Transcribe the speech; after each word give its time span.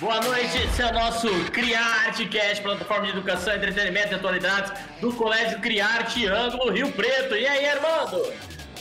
Boa 0.00 0.18
noite, 0.18 0.56
esse 0.56 0.80
é 0.80 0.86
o 0.86 0.94
nosso 0.94 1.28
Criarte 1.50 2.26
Cast, 2.26 2.62
plataforma 2.62 3.04
de 3.04 3.12
educação, 3.12 3.54
entretenimento 3.54 4.12
e 4.12 4.14
atualidades 4.14 4.72
do 4.98 5.12
Colégio 5.12 5.60
Criarte 5.60 6.26
Ângulo 6.26 6.72
Rio 6.72 6.90
Preto. 6.92 7.36
E 7.36 7.46
aí, 7.46 7.66
Armando? 7.66 8.32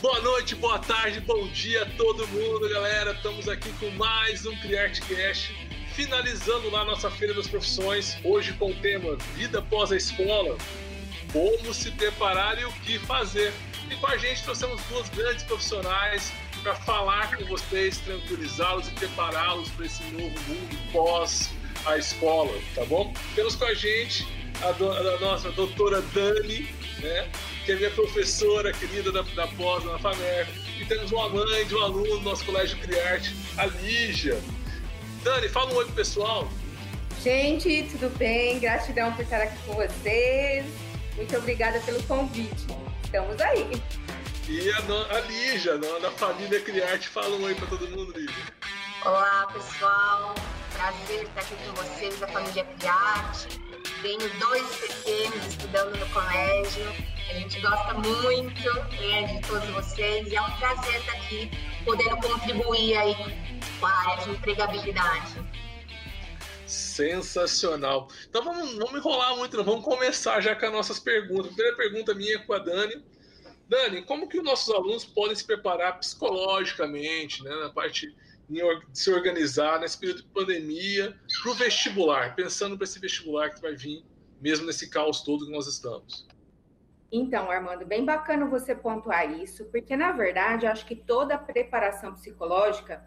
Boa 0.02 0.22
noite, 0.22 0.56
boa 0.56 0.80
tarde, 0.80 1.20
bom 1.20 1.46
dia 1.50 1.84
a 1.84 1.86
todo 1.98 2.26
mundo, 2.30 2.70
galera. 2.70 3.12
Estamos 3.12 3.50
aqui 3.50 3.70
com 3.74 3.90
mais 3.98 4.46
um 4.46 4.56
Criarte 4.62 5.02
Cast, 5.02 5.54
finalizando 5.94 6.70
lá 6.70 6.86
nossa 6.86 7.12
Feira 7.12 7.34
das 7.34 7.48
Profissões, 7.48 8.18
hoje 8.24 8.54
com 8.54 8.72
o 8.72 8.76
tema 8.76 9.18
Vida 9.36 9.60
após 9.60 9.92
a 9.92 9.98
Escola, 9.98 10.58
como 11.34 11.74
se 11.74 11.92
preparar 11.92 12.58
e 12.62 12.64
o 12.64 12.72
que 12.72 12.98
fazer. 12.98 13.52
E 13.92 13.96
com 13.98 14.08
a 14.08 14.16
gente 14.16 14.42
trouxemos 14.42 14.82
duas 14.84 15.10
grandes 15.10 15.44
profissionais 15.44 16.32
para 16.60 16.76
falar 16.76 17.36
com 17.36 17.46
vocês, 17.46 17.98
tranquilizá-los 18.00 18.88
e 18.88 18.92
prepará-los 18.92 19.70
para 19.70 19.86
esse 19.86 20.04
novo 20.06 20.40
mundo 20.48 20.92
pós 20.92 21.50
a 21.86 21.98
escola, 21.98 22.52
tá 22.76 22.84
bom? 22.86 23.14
Temos 23.36 23.56
com 23.56 23.66
a 23.66 23.74
gente 23.74 24.28
a, 24.62 24.72
do, 24.74 24.92
a 24.92 25.20
nossa 25.20 25.52
doutora 25.52 26.02
Dani, 26.14 26.68
né? 27.00 27.30
Que 27.66 27.72
é 27.74 27.76
minha 27.76 27.92
professora 27.92 28.74
querida 28.74 29.12
da, 29.12 29.22
da 29.22 29.48
pós 29.48 29.84
na 29.86 29.98
FAMER. 30.00 30.48
E 30.80 30.86
temos 30.86 31.12
uma 31.12 31.30
mãe 31.30 31.66
de 31.66 31.76
um 31.76 31.82
aluno 31.82 32.18
do 32.18 32.22
nosso 32.22 32.46
colégio 32.46 32.78
Criarte, 32.80 33.36
a 33.58 33.66
Lígia. 33.66 34.40
Dani, 35.24 35.50
fala 35.50 35.72
um 35.72 35.76
oi 35.76 35.86
pro 35.86 35.96
pessoal. 35.96 36.50
Gente, 37.24 37.84
tudo 37.92 38.10
bem? 38.18 38.60
Gratidão 38.60 39.14
por 39.14 39.24
estar 39.24 39.42
aqui 39.42 39.58
com 39.66 39.74
vocês. 39.74 40.66
Muito 41.16 41.36
obrigada 41.38 41.80
pelo 41.82 42.02
convite. 42.04 42.68
Estamos 43.04 43.40
aí. 43.42 43.70
E 44.50 44.72
a, 44.72 44.78
a 45.16 45.20
Lígia, 45.28 45.78
da 45.78 46.10
família 46.10 46.60
Criarte, 46.60 47.08
fala 47.08 47.36
um 47.36 47.44
oi 47.44 47.54
para 47.54 47.68
todo 47.68 47.88
mundo, 47.88 48.12
Lígia. 48.18 48.44
Olá, 49.06 49.48
pessoal. 49.54 50.34
Prazer 50.74 51.22
estar 51.26 51.42
aqui 51.42 51.56
com 51.68 51.76
vocês, 51.76 52.20
da 52.20 52.28
família 52.30 52.66
Criarte. 52.66 53.48
Tenho 54.02 54.40
dois 54.40 54.76
pequenos 54.78 55.46
estudando 55.46 55.96
no 56.00 56.10
colégio. 56.10 56.84
A 57.30 57.34
gente 57.36 57.62
gosta 57.62 57.94
muito 57.94 58.74
né, 59.00 59.28
de 59.28 59.48
todos 59.48 59.70
vocês 59.70 60.28
e 60.32 60.36
é 60.36 60.42
um 60.42 60.52
prazer 60.58 60.96
estar 60.96 61.12
aqui, 61.12 61.52
podendo 61.86 62.18
contribuir 62.18 62.98
aí 62.98 63.16
com 63.80 63.86
a 63.86 63.92
área 63.92 64.24
de 64.24 64.32
empregabilidade. 64.32 65.46
Sensacional. 66.66 68.08
Então 68.28 68.44
vamos, 68.44 68.74
vamos 68.74 68.96
enrolar 68.96 69.36
muito, 69.36 69.58
não. 69.58 69.64
vamos 69.64 69.86
começar 69.86 70.42
já 70.42 70.56
com 70.56 70.66
as 70.66 70.72
nossas 70.72 71.00
perguntas. 71.00 71.52
A 71.52 71.54
primeira 71.54 71.78
pergunta 71.78 72.16
minha 72.16 72.34
é 72.34 72.40
com 72.40 72.54
a 72.54 72.58
Dani. 72.58 73.09
Dani, 73.70 74.02
como 74.02 74.28
que 74.28 74.40
os 74.40 74.44
nossos 74.44 74.74
alunos 74.74 75.06
podem 75.06 75.36
se 75.36 75.46
preparar 75.46 76.00
psicologicamente, 76.00 77.44
né, 77.44 77.52
na 77.56 77.70
parte 77.70 78.14
de 78.50 78.62
se 78.92 79.12
organizar 79.12 79.80
nesse 79.80 80.00
período 80.00 80.24
de 80.24 80.28
pandemia 80.30 81.16
para 81.44 81.52
o 81.52 81.54
vestibular, 81.54 82.36
pensando 82.36 82.76
para 82.76 82.86
esse 82.86 83.00
vestibular 83.00 83.52
que 83.52 83.62
vai 83.62 83.76
vir, 83.76 84.04
mesmo 84.42 84.66
nesse 84.66 84.90
caos 84.90 85.22
todo 85.22 85.46
que 85.46 85.52
nós 85.52 85.68
estamos? 85.68 86.28
Então, 87.12 87.50
Armando, 87.50 87.86
bem 87.86 88.04
bacana 88.04 88.48
você 88.48 88.76
pontuar 88.76 89.40
isso, 89.40 89.66
porque 89.66 89.96
na 89.96 90.12
verdade 90.12 90.66
acho 90.66 90.86
que 90.86 90.96
toda 90.96 91.36
a 91.36 91.38
preparação 91.38 92.14
psicológica 92.14 93.04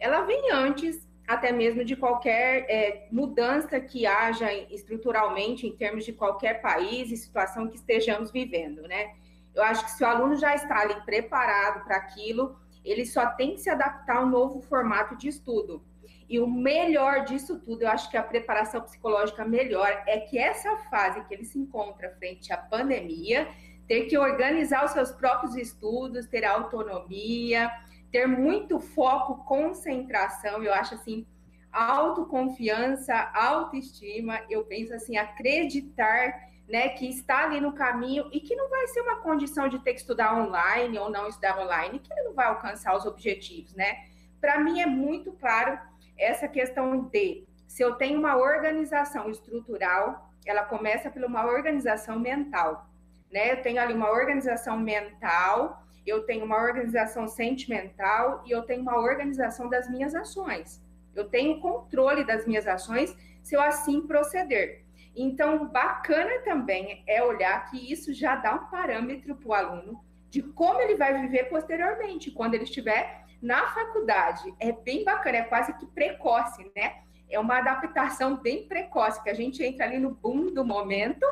ela 0.00 0.22
vem 0.22 0.50
antes 0.50 1.06
até 1.26 1.52
mesmo 1.52 1.84
de 1.84 1.96
qualquer 1.96 2.66
é, 2.70 3.08
mudança 3.10 3.80
que 3.80 4.06
haja 4.06 4.52
estruturalmente 4.70 5.66
em 5.66 5.76
termos 5.76 6.04
de 6.04 6.12
qualquer 6.12 6.62
país 6.62 7.10
e 7.10 7.16
situação 7.16 7.68
que 7.68 7.76
estejamos 7.76 8.30
vivendo, 8.30 8.82
né? 8.82 9.14
Eu 9.56 9.62
acho 9.62 9.86
que 9.86 9.90
se 9.92 10.04
o 10.04 10.06
aluno 10.06 10.36
já 10.36 10.54
está 10.54 10.80
ali 10.80 11.00
preparado 11.00 11.82
para 11.84 11.96
aquilo, 11.96 12.60
ele 12.84 13.06
só 13.06 13.26
tem 13.30 13.54
que 13.54 13.60
se 13.62 13.70
adaptar 13.70 14.18
ao 14.18 14.26
novo 14.26 14.60
formato 14.60 15.16
de 15.16 15.28
estudo. 15.28 15.82
E 16.28 16.38
o 16.38 16.46
melhor 16.46 17.24
disso 17.24 17.58
tudo, 17.60 17.82
eu 17.82 17.88
acho 17.88 18.10
que 18.10 18.18
a 18.18 18.22
preparação 18.22 18.82
psicológica 18.82 19.46
melhor 19.46 20.02
é 20.06 20.20
que 20.20 20.38
essa 20.38 20.76
fase 20.90 21.24
que 21.24 21.32
ele 21.32 21.44
se 21.44 21.58
encontra 21.58 22.14
frente 22.18 22.52
à 22.52 22.58
pandemia, 22.58 23.48
ter 23.88 24.06
que 24.06 24.18
organizar 24.18 24.84
os 24.84 24.90
seus 24.90 25.10
próprios 25.10 25.56
estudos, 25.56 26.26
ter 26.26 26.44
autonomia, 26.44 27.70
ter 28.12 28.26
muito 28.26 28.78
foco, 28.78 29.44
concentração, 29.44 30.62
eu 30.62 30.74
acho 30.74 30.94
assim, 30.94 31.26
autoconfiança, 31.72 33.14
autoestima, 33.34 34.40
eu 34.50 34.64
penso 34.64 34.92
assim, 34.92 35.16
acreditar 35.16 36.46
né, 36.68 36.88
que 36.90 37.08
está 37.08 37.44
ali 37.44 37.60
no 37.60 37.72
caminho 37.72 38.28
e 38.32 38.40
que 38.40 38.56
não 38.56 38.68
vai 38.68 38.86
ser 38.88 39.00
uma 39.00 39.16
condição 39.16 39.68
de 39.68 39.78
ter 39.78 39.94
que 39.94 40.00
estudar 40.00 40.36
online 40.36 40.98
ou 40.98 41.10
não 41.10 41.28
estudar 41.28 41.58
online, 41.58 42.00
que 42.00 42.12
ele 42.12 42.22
não 42.22 42.34
vai 42.34 42.46
alcançar 42.46 42.96
os 42.96 43.06
objetivos, 43.06 43.74
né? 43.74 44.04
Para 44.40 44.58
mim 44.58 44.80
é 44.80 44.86
muito 44.86 45.32
claro 45.32 45.78
essa 46.18 46.48
questão 46.48 47.04
de 47.08 47.46
se 47.68 47.82
eu 47.82 47.94
tenho 47.94 48.18
uma 48.18 48.36
organização 48.36 49.30
estrutural, 49.30 50.30
ela 50.44 50.64
começa 50.64 51.10
por 51.10 51.22
uma 51.24 51.44
organização 51.46 52.18
mental, 52.18 52.88
né? 53.30 53.52
Eu 53.52 53.62
tenho 53.62 53.80
ali 53.80 53.92
uma 53.92 54.10
organização 54.10 54.78
mental, 54.78 55.82
eu 56.04 56.24
tenho 56.24 56.44
uma 56.44 56.56
organização 56.56 57.28
sentimental 57.28 58.42
e 58.46 58.50
eu 58.50 58.62
tenho 58.62 58.82
uma 58.82 58.98
organização 58.98 59.68
das 59.68 59.90
minhas 59.90 60.14
ações. 60.14 60.82
Eu 61.14 61.28
tenho 61.28 61.60
controle 61.60 62.24
das 62.24 62.46
minhas 62.46 62.66
ações 62.66 63.16
se 63.42 63.54
eu 63.54 63.60
assim 63.60 64.06
proceder. 64.06 64.85
Então, 65.16 65.66
bacana 65.68 66.42
também 66.44 67.02
é 67.06 67.22
olhar 67.22 67.70
que 67.70 67.90
isso 67.90 68.12
já 68.12 68.36
dá 68.36 68.54
um 68.54 68.66
parâmetro 68.66 69.34
para 69.34 69.48
o 69.48 69.54
aluno 69.54 70.04
de 70.28 70.42
como 70.42 70.78
ele 70.82 70.96
vai 70.96 71.18
viver 71.22 71.44
posteriormente, 71.44 72.30
quando 72.30 72.52
ele 72.52 72.64
estiver 72.64 73.24
na 73.40 73.68
faculdade. 73.68 74.54
É 74.60 74.72
bem 74.72 75.02
bacana, 75.04 75.38
é 75.38 75.42
quase 75.44 75.72
que 75.78 75.86
precoce, 75.86 76.70
né? 76.76 76.96
É 77.30 77.40
uma 77.40 77.58
adaptação 77.58 78.36
bem 78.36 78.68
precoce, 78.68 79.22
que 79.22 79.30
a 79.30 79.34
gente 79.34 79.64
entra 79.64 79.86
ali 79.86 79.98
no 79.98 80.10
boom 80.10 80.52
do 80.52 80.62
momento 80.62 81.24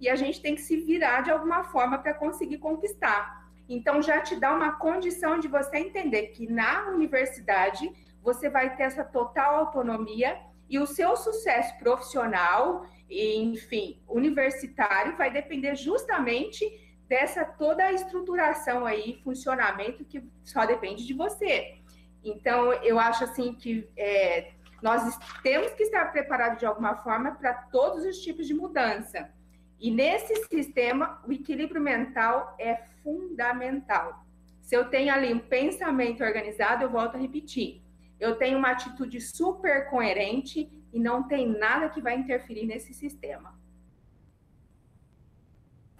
e 0.00 0.08
a 0.08 0.14
gente 0.14 0.40
tem 0.40 0.54
que 0.54 0.60
se 0.60 0.76
virar 0.76 1.22
de 1.22 1.30
alguma 1.32 1.64
forma 1.64 1.98
para 1.98 2.14
conseguir 2.14 2.58
conquistar. 2.58 3.42
Então, 3.68 4.00
já 4.00 4.20
te 4.20 4.36
dá 4.36 4.54
uma 4.54 4.72
condição 4.72 5.40
de 5.40 5.48
você 5.48 5.78
entender 5.78 6.28
que 6.28 6.50
na 6.50 6.88
universidade 6.90 7.90
você 8.22 8.48
vai 8.48 8.76
ter 8.76 8.84
essa 8.84 9.02
total 9.02 9.56
autonomia 9.56 10.38
e 10.72 10.78
o 10.78 10.86
seu 10.86 11.16
sucesso 11.16 11.78
profissional 11.78 12.86
enfim, 13.12 14.00
universitário, 14.08 15.16
vai 15.16 15.30
depender 15.30 15.74
justamente 15.74 16.64
dessa 17.06 17.44
toda 17.44 17.84
a 17.84 17.92
estruturação 17.92 18.86
aí, 18.86 19.20
funcionamento 19.22 20.04
que 20.04 20.24
só 20.42 20.64
depende 20.64 21.06
de 21.06 21.12
você. 21.12 21.78
Então, 22.24 22.72
eu 22.72 22.98
acho 22.98 23.24
assim 23.24 23.54
que 23.54 23.88
é, 23.96 24.52
nós 24.80 25.18
temos 25.42 25.72
que 25.74 25.82
estar 25.82 26.10
preparados 26.10 26.58
de 26.58 26.66
alguma 26.66 26.96
forma 26.96 27.32
para 27.32 27.52
todos 27.52 28.04
os 28.04 28.18
tipos 28.18 28.46
de 28.46 28.54
mudança. 28.54 29.30
E 29.78 29.90
nesse 29.90 30.34
sistema, 30.46 31.20
o 31.26 31.32
equilíbrio 31.32 31.82
mental 31.82 32.54
é 32.58 32.76
fundamental. 33.02 34.24
Se 34.62 34.76
eu 34.76 34.88
tenho 34.88 35.12
ali 35.12 35.34
um 35.34 35.40
pensamento 35.40 36.22
organizado, 36.22 36.84
eu 36.84 36.90
volto 36.90 37.16
a 37.16 37.18
repetir. 37.18 37.81
Eu 38.22 38.36
tenho 38.36 38.56
uma 38.56 38.70
atitude 38.70 39.20
super 39.20 39.90
coerente 39.90 40.70
e 40.92 41.00
não 41.00 41.26
tem 41.26 41.44
nada 41.44 41.88
que 41.88 42.00
vai 42.00 42.16
interferir 42.16 42.64
nesse 42.66 42.94
sistema. 42.94 43.52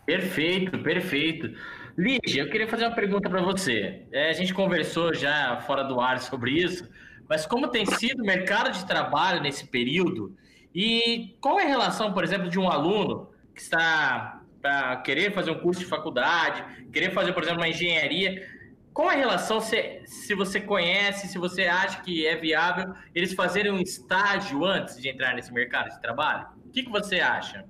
Perfeito, 0.07 0.79
perfeito. 0.79 1.53
Lígia, 1.99 2.43
eu 2.43 2.49
queria 2.49 2.69
fazer 2.69 2.85
uma 2.85 2.95
pergunta 2.95 3.29
para 3.29 3.43
você. 3.43 4.07
É, 4.13 4.31
a 4.31 4.33
gente 4.35 4.55
conversou 4.55 5.13
já 5.13 5.61
fora 5.63 5.83
do 5.83 6.01
ar 6.01 6.21
sobre 6.21 6.53
isso, 6.53 6.89
mas 7.29 7.45
como 7.45 7.67
tem 7.67 7.85
sido 7.85 8.23
o 8.23 8.27
mercado 8.27 8.71
de 8.71 8.87
trabalho 8.87 9.43
nesse 9.43 9.67
período 9.67 10.37
e 10.73 11.37
qual 11.41 11.59
é 11.59 11.65
a 11.65 11.69
relação, 11.69 12.13
por 12.13 12.23
exemplo, 12.23 12.49
de 12.49 12.57
um 12.57 12.71
aluno 12.71 13.33
que 13.53 13.61
está 13.61 14.41
para 14.61 14.97
querer 14.99 15.33
fazer 15.33 15.51
um 15.51 15.59
curso 15.59 15.81
de 15.81 15.87
faculdade, 15.87 16.65
querer 16.93 17.11
fazer, 17.11 17.33
por 17.33 17.43
exemplo, 17.43 17.63
uma 17.63 17.69
engenharia, 17.69 18.49
qual 18.93 19.09
a 19.09 19.13
relação, 19.13 19.61
se, 19.61 20.03
se 20.07 20.35
você 20.35 20.61
conhece, 20.61 21.29
se 21.29 21.39
você 21.39 21.65
acha 21.65 22.03
que 22.03 22.27
é 22.27 22.37
viável 22.37 22.95
eles 23.15 23.33
fazerem 23.33 23.73
um 23.73 23.81
estágio 23.81 24.65
antes 24.65 25.01
de 25.01 25.09
entrar 25.09 25.35
nesse 25.35 25.53
mercado 25.53 25.89
de 25.89 26.01
trabalho? 26.01 26.47
O 26.67 26.71
que, 26.71 26.83
que 26.83 26.91
você 26.91 27.21
acha? 27.21 27.65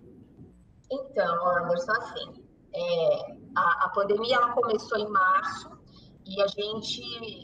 Então, 0.91 1.57
Anderson, 1.57 1.93
assim, 1.93 2.45
é, 2.75 3.37
a, 3.57 3.85
a, 3.85 3.89
pandemia 3.95 4.37
ela 4.37 4.53
começou 4.53 4.99
em 4.99 5.09
março 5.09 5.71
e 6.25 6.41
a 6.41 6.47
gente 6.47 7.03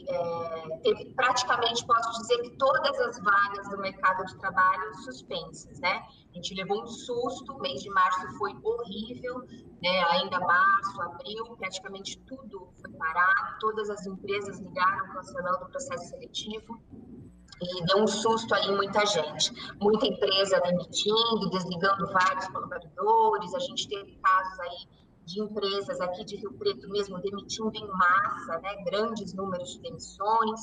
é, 0.09 0.79
teve 0.83 1.05
praticamente, 1.13 1.85
posso 1.85 2.21
dizer 2.21 2.41
que 2.43 2.51
todas 2.51 2.99
as 2.99 3.19
vagas 3.21 3.69
do 3.69 3.77
mercado 3.77 4.25
de 4.25 4.37
trabalho 4.37 4.95
suspensas, 5.03 5.79
né? 5.79 6.01
A 6.31 6.35
gente 6.35 6.53
levou 6.53 6.83
um 6.83 6.87
susto, 6.87 7.53
o 7.53 7.59
mês 7.59 7.81
de 7.81 7.89
março 7.89 8.37
foi 8.37 8.55
horrível, 8.63 9.39
né? 9.81 10.03
ainda 10.11 10.39
março, 10.39 11.01
abril, 11.01 11.57
praticamente 11.57 12.19
tudo 12.19 12.71
foi 12.81 12.91
parado, 12.93 13.59
todas 13.59 13.89
as 13.89 14.05
empresas 14.05 14.59
ligaram 14.59 15.13
cancelando 15.13 15.65
o 15.65 15.69
processo 15.69 16.09
seletivo 16.09 16.79
e 17.61 17.85
deu 17.85 18.03
um 18.03 18.07
susto 18.07 18.53
aí 18.55 18.67
em 18.67 18.75
muita 18.75 19.05
gente. 19.05 19.51
Muita 19.81 20.07
empresa 20.07 20.61
demitindo, 20.61 21.49
desligando 21.49 22.07
vários 22.13 22.47
colaboradores, 22.47 23.53
a 23.53 23.59
gente 23.59 23.89
teve 23.89 24.17
casos 24.17 24.59
aí 24.59 24.99
de 25.29 25.41
empresas 25.41 26.01
aqui 26.01 26.25
de 26.25 26.35
Rio 26.37 26.53
Preto 26.53 26.89
mesmo 26.89 27.19
demitindo 27.21 27.71
em 27.75 27.87
massa, 27.87 28.59
né, 28.59 28.83
grandes 28.83 29.33
números 29.33 29.73
de 29.73 29.81
demissões, 29.81 30.61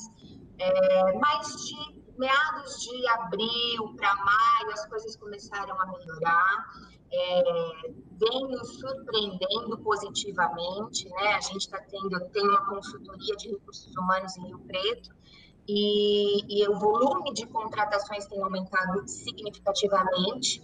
é, 0.59 1.13
mas 1.19 1.47
de 1.65 2.03
meados 2.17 2.81
de 2.81 3.07
abril 3.09 3.95
para 3.95 4.15
maio, 4.15 4.73
as 4.73 4.85
coisas 4.87 5.15
começaram 5.15 5.79
a 5.79 5.85
melhorar. 5.85 6.65
É, 7.09 7.91
vem 8.19 8.47
nos 8.49 8.79
surpreendendo 8.79 9.77
positivamente, 9.77 11.07
né? 11.07 11.35
A 11.35 11.39
gente 11.39 11.61
está 11.61 11.79
tendo, 11.89 12.19
tem 12.31 12.45
uma 12.45 12.65
consultoria 12.65 13.35
de 13.37 13.51
recursos 13.51 13.95
humanos 13.95 14.35
em 14.35 14.47
Rio 14.47 14.59
Preto, 14.67 15.15
e, 15.69 16.61
e, 16.61 16.67
o 16.67 16.79
volume 16.79 17.33
de 17.33 17.45
contratações 17.47 18.25
tem 18.25 18.41
aumentado 18.41 19.07
significativamente. 19.07 20.61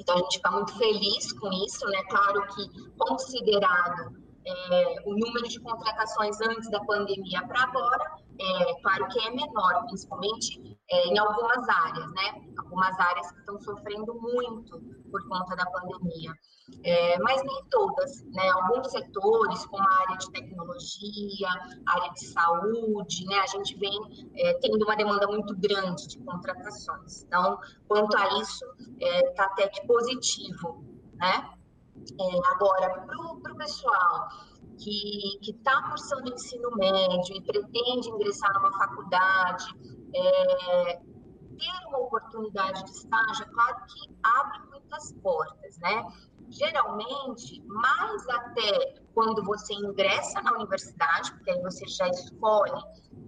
Então, 0.00 0.14
a 0.16 0.18
gente 0.18 0.36
fica 0.36 0.50
muito 0.50 0.76
feliz 0.78 1.32
com 1.32 1.52
isso, 1.52 1.86
né? 1.86 2.02
Claro 2.08 2.46
que, 2.54 2.90
considerado 2.98 4.16
é, 4.50 5.02
o 5.04 5.12
número 5.12 5.48
de 5.48 5.60
contratações 5.60 6.40
antes 6.40 6.70
da 6.70 6.80
pandemia 6.84 7.46
para 7.46 7.62
agora, 7.62 8.20
é, 8.38 8.80
claro 8.82 9.06
que 9.08 9.20
é 9.20 9.30
menor, 9.30 9.84
principalmente 9.86 10.78
é, 10.90 11.06
em 11.08 11.18
algumas 11.18 11.68
áreas, 11.68 12.10
né? 12.12 12.42
Algumas 12.58 12.98
áreas 12.98 13.30
que 13.32 13.38
estão 13.40 13.60
sofrendo 13.60 14.14
muito 14.14 14.80
por 15.10 15.28
conta 15.28 15.54
da 15.56 15.66
pandemia. 15.66 16.32
É, 16.84 17.18
mas 17.18 17.42
nem 17.42 17.64
todas, 17.70 18.22
né? 18.26 18.48
Alguns 18.50 18.90
setores, 18.90 19.66
como 19.66 19.82
a 19.86 20.00
área 20.02 20.16
de 20.16 20.30
tecnologia, 20.30 21.48
área 21.86 22.12
de 22.12 22.24
saúde, 22.26 23.26
né? 23.26 23.40
A 23.40 23.46
gente 23.46 23.76
vem 23.76 24.30
é, 24.36 24.54
tendo 24.54 24.82
uma 24.84 24.96
demanda 24.96 25.26
muito 25.26 25.54
grande 25.56 26.06
de 26.08 26.18
contratações. 26.18 27.22
Então, 27.24 27.58
quanto 27.86 28.16
a 28.16 28.40
isso, 28.40 28.64
está 28.98 29.42
é, 29.42 29.46
até 29.46 29.68
que 29.68 29.86
positivo, 29.86 30.84
né? 31.16 31.59
É, 32.18 32.52
agora, 32.52 32.90
para 33.06 33.52
o 33.52 33.56
pessoal 33.56 34.28
que 34.78 35.38
está 35.42 35.88
cursando 35.88 36.32
ensino 36.32 36.70
médio 36.76 37.36
e 37.36 37.42
pretende 37.42 38.08
ingressar 38.08 38.52
numa 38.54 38.72
faculdade, 38.78 39.64
é, 40.14 40.94
ter 40.96 41.88
uma 41.88 41.98
oportunidade 41.98 42.82
de 42.84 42.90
estágio, 42.90 43.44
é 43.44 43.48
claro 43.48 43.76
que 43.86 44.16
abre 44.22 44.58
muitas 44.70 45.12
portas, 45.22 45.78
né? 45.78 46.02
Geralmente, 46.50 47.62
mais 47.66 48.28
até 48.28 49.00
quando 49.14 49.44
você 49.44 49.72
ingressa 49.74 50.42
na 50.42 50.52
universidade, 50.52 51.32
porque 51.32 51.50
aí 51.50 51.62
você 51.62 51.86
já 51.86 52.08
escolhe 52.08 52.72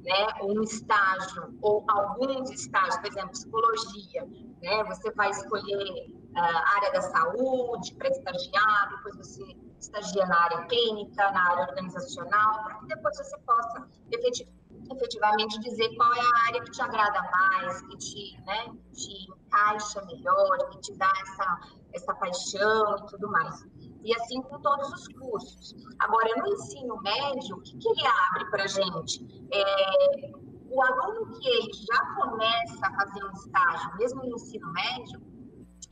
né, 0.02 0.26
um 0.42 0.62
estágio 0.62 1.56
ou 1.62 1.84
alguns 1.88 2.50
estágios, 2.50 2.96
por 2.98 3.06
exemplo, 3.06 3.30
psicologia, 3.30 4.24
né, 4.60 4.84
você 4.84 5.10
vai 5.12 5.30
escolher 5.30 6.10
a 6.34 6.40
uh, 6.40 6.76
área 6.76 6.92
da 6.92 7.02
saúde 7.02 7.94
para 7.94 8.08
estagiar, 8.08 8.88
depois 8.90 9.16
você 9.16 9.44
estagia 9.78 10.26
na 10.26 10.44
área 10.44 10.66
clínica, 10.66 11.30
na 11.30 11.50
área 11.50 11.64
organizacional, 11.68 12.64
para 12.64 12.74
que 12.76 12.86
depois 12.86 13.16
você 13.16 13.38
possa 13.38 13.88
efetivamente 14.10 15.60
dizer 15.60 15.94
qual 15.96 16.12
é 16.14 16.20
a 16.20 16.46
área 16.48 16.62
que 16.62 16.70
te 16.70 16.82
agrada 16.82 17.22
mais, 17.30 17.82
que 17.82 17.96
te, 17.98 18.40
né, 18.46 18.66
te 18.92 19.30
encaixa 19.30 20.04
melhor, 20.06 20.70
que 20.70 20.80
te 20.80 20.96
dá 20.96 21.12
essa, 21.22 21.60
essa 21.92 22.14
paixão 22.14 22.96
e 22.96 23.06
tudo 23.06 23.30
mais. 23.30 23.64
E 24.04 24.14
assim 24.14 24.42
com 24.42 24.60
todos 24.60 24.92
os 24.92 25.08
cursos. 25.08 25.74
Agora, 26.00 26.28
no 26.36 26.48
ensino 26.48 27.00
médio, 27.02 27.56
o 27.56 27.62
que, 27.62 27.76
que 27.78 27.88
ele 27.88 28.06
abre 28.06 28.50
para 28.50 28.64
a 28.64 28.66
gente? 28.66 29.24
É, 29.52 30.32
o 30.68 30.82
aluno 30.82 31.38
que 31.38 31.48
ele 31.48 31.70
já 31.72 32.14
começa 32.16 32.86
a 32.86 32.94
fazer 32.94 33.24
um 33.24 33.32
estágio, 33.32 33.96
mesmo 33.98 34.22
no 34.24 34.34
ensino 34.34 34.72
médio, 34.72 35.20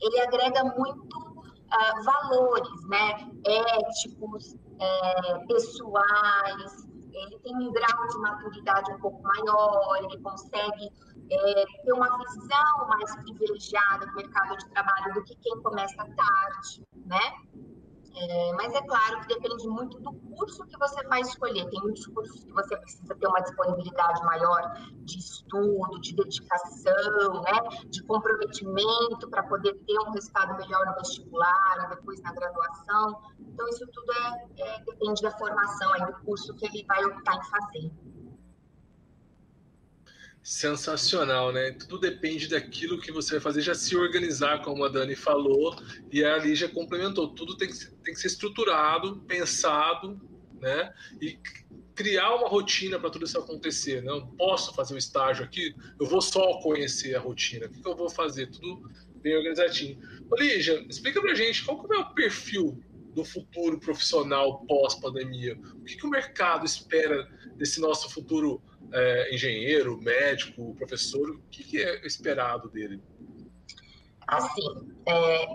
ele 0.01 0.19
agrega 0.21 0.63
muito 0.63 1.17
uh, 1.17 2.03
valores, 2.03 2.87
né? 2.87 3.31
Éticos, 3.45 4.55
é, 4.79 5.37
pessoais, 5.47 6.87
ele 7.13 7.39
tem 7.39 7.55
um 7.55 7.71
grau 7.71 8.07
de 8.07 8.17
maturidade 8.19 8.91
um 8.91 8.99
pouco 8.99 9.21
maior, 9.23 9.97
ele 10.03 10.21
consegue 10.21 10.89
é, 11.29 11.65
ter 11.83 11.93
uma 11.93 12.17
visão 12.17 12.87
mais 12.87 13.15
privilegiada 13.17 14.05
do 14.07 14.15
mercado 14.15 14.57
de 14.57 14.69
trabalho 14.69 15.13
do 15.13 15.23
que 15.23 15.35
quem 15.35 15.61
começa 15.61 15.97
tarde, 15.97 16.83
né? 17.05 17.19
É, 18.13 18.53
mas 18.53 18.73
é 18.73 18.81
claro 18.81 19.21
que 19.21 19.27
depende 19.27 19.67
muito 19.67 19.99
do 19.99 20.13
curso 20.35 20.65
que 20.65 20.77
você 20.77 21.01
vai 21.07 21.21
escolher. 21.21 21.69
Tem 21.69 21.79
muitos 21.81 22.05
cursos 22.07 22.43
que 22.43 22.51
você 22.51 22.75
precisa 22.77 23.15
ter 23.15 23.27
uma 23.27 23.39
disponibilidade 23.39 24.23
maior 24.25 24.61
de 25.03 25.17
estudo, 25.17 25.99
de 26.01 26.15
dedicação, 26.15 27.41
né, 27.41 27.85
de 27.87 28.03
comprometimento 28.03 29.29
para 29.29 29.43
poder 29.43 29.73
ter 29.85 29.99
um 29.99 30.11
resultado 30.11 30.57
melhor 30.57 30.85
no 30.85 30.95
vestibular, 30.95 31.87
depois 31.89 32.21
na 32.21 32.33
graduação. 32.33 33.21
Então, 33.39 33.67
isso 33.69 33.87
tudo 33.87 34.11
é, 34.11 34.49
é, 34.57 34.83
depende 34.83 35.21
da 35.21 35.31
formação, 35.31 35.93
aí, 35.93 36.05
do 36.05 36.13
curso 36.25 36.53
que 36.55 36.65
ele 36.65 36.85
vai 36.85 37.03
optar 37.05 37.35
em 37.35 37.43
fazer. 37.43 37.91
Sensacional, 40.43 41.51
né? 41.53 41.71
Tudo 41.71 41.99
depende 41.99 42.47
daquilo 42.47 42.99
que 42.99 43.11
você 43.11 43.33
vai 43.33 43.39
fazer, 43.39 43.61
já 43.61 43.75
se 43.75 43.95
organizar, 43.95 44.63
como 44.63 44.83
a 44.83 44.89
Dani 44.89 45.15
falou, 45.15 45.75
e 46.11 46.23
a 46.23 46.37
Lígia 46.37 46.67
complementou. 46.67 47.29
Tudo 47.29 47.55
tem 47.55 47.67
que, 47.67 47.75
ser, 47.75 47.91
tem 48.03 48.13
que 48.13 48.19
ser 48.19 48.27
estruturado, 48.27 49.17
pensado, 49.27 50.19
né? 50.59 50.91
E 51.21 51.37
criar 51.93 52.33
uma 52.35 52.47
rotina 52.47 52.97
para 52.97 53.11
tudo 53.11 53.25
isso 53.25 53.37
acontecer. 53.37 54.01
Não 54.01 54.25
posso 54.35 54.73
fazer 54.73 54.95
um 54.95 54.97
estágio 54.97 55.43
aqui, 55.45 55.75
eu 55.99 56.07
vou 56.07 56.21
só 56.21 56.59
conhecer 56.59 57.15
a 57.15 57.19
rotina. 57.19 57.67
O 57.67 57.69
que, 57.69 57.79
que 57.79 57.87
eu 57.87 57.95
vou 57.95 58.09
fazer? 58.09 58.47
Tudo 58.47 58.89
bem 59.21 59.35
organizadinho. 59.35 59.99
Ô, 60.29 60.35
Lígia, 60.35 60.83
explica 60.89 61.21
pra 61.21 61.35
gente 61.35 61.63
qual 61.63 61.85
é 61.93 61.97
o 61.97 62.13
perfil 62.15 62.83
do 63.13 63.23
futuro 63.23 63.79
profissional 63.79 64.65
pós-pandemia. 64.65 65.59
O 65.75 65.83
que, 65.83 65.97
que 65.97 66.05
o 66.07 66.09
mercado 66.09 66.65
espera 66.65 67.29
desse 67.55 67.79
nosso 67.79 68.09
futuro 68.09 68.61
é, 68.93 69.33
engenheiro, 69.33 69.97
médico, 70.01 70.75
professor, 70.75 71.29
o 71.29 71.41
que, 71.49 71.63
que 71.63 71.83
é 71.83 72.05
esperado 72.05 72.69
dele? 72.69 73.01
Assim, 74.27 74.93
é, 75.07 75.45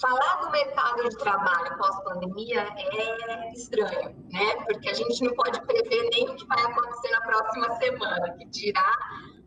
falar 0.00 0.40
do 0.40 0.50
mercado 0.50 1.08
de 1.08 1.16
trabalho 1.16 1.76
pós-pandemia 1.76 2.62
é 2.76 3.52
estranho, 3.52 4.16
né? 4.32 4.56
Porque 4.66 4.88
a 4.88 4.94
gente 4.94 5.22
não 5.24 5.34
pode 5.34 5.60
prever 5.66 6.08
nem 6.10 6.28
o 6.28 6.36
que 6.36 6.46
vai 6.46 6.62
acontecer 6.64 7.10
na 7.10 7.20
próxima 7.22 7.76
semana, 7.76 8.32
que 8.38 8.46
dirá 8.46 8.96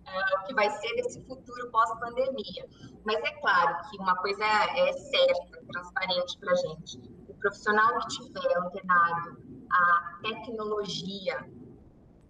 uh, 0.06 0.39
o 0.39 0.44
que 0.45 0.53
vai 0.53 0.69
ser 0.69 0.95
desse 0.95 1.25
futuro 1.25 1.71
pós-pandemia. 1.71 2.68
Mas 3.06 3.18
é 3.18 3.31
claro 3.41 3.77
que 3.89 3.98
uma 3.98 4.15
coisa 4.18 4.44
é 4.44 4.94
certa, 4.94 5.65
transparente 5.71 6.38
para 6.39 6.51
a 6.51 6.56
gente. 6.56 7.00
O 7.27 7.33
profissional 7.36 8.00
que 8.00 8.07
tiver 8.07 8.57
antenado 8.57 9.38
a 9.71 10.19
tecnologia 10.24 11.45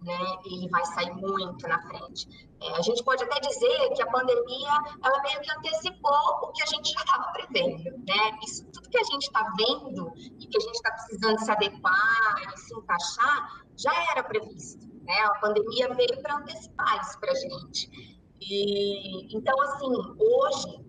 né, 0.06 0.36
ele 0.44 0.68
vai 0.68 0.84
sair 0.86 1.12
muito 1.14 1.66
na 1.66 1.82
frente. 1.82 2.28
É, 2.62 2.76
a 2.76 2.80
gente 2.80 3.02
pode 3.02 3.24
até 3.24 3.40
dizer 3.40 3.90
que 3.94 4.02
a 4.02 4.06
pandemia, 4.06 4.70
ela 5.02 5.22
meio 5.22 5.40
que 5.40 5.50
antecipou 5.50 6.12
o 6.42 6.52
que 6.52 6.62
a 6.62 6.66
gente 6.66 6.92
já 6.92 7.00
estava 7.00 7.32
prevendo, 7.32 7.82
né? 8.06 8.38
Isso 8.46 8.64
tudo 8.72 8.88
que 8.88 8.98
a 8.98 9.02
gente 9.02 9.24
está 9.24 9.42
vendo 9.58 10.12
e 10.16 10.46
que 10.46 10.56
a 10.56 10.60
gente 10.60 10.76
está 10.76 10.92
precisando 10.92 11.38
se 11.40 11.50
adequar 11.50 12.54
e 12.54 12.58
se 12.58 12.74
encaixar, 12.74 13.64
já 13.76 13.92
era 14.12 14.22
previsto, 14.22 14.86
né? 15.02 15.18
A 15.24 15.34
pandemia 15.40 15.92
veio 15.94 16.22
para 16.22 16.36
antecipar 16.36 17.00
isso 17.02 17.18
para 17.18 17.32
a 17.32 17.34
gente. 17.34 18.16
E, 18.40 19.36
então, 19.36 19.60
assim, 19.62 19.92
hoje, 20.20 20.86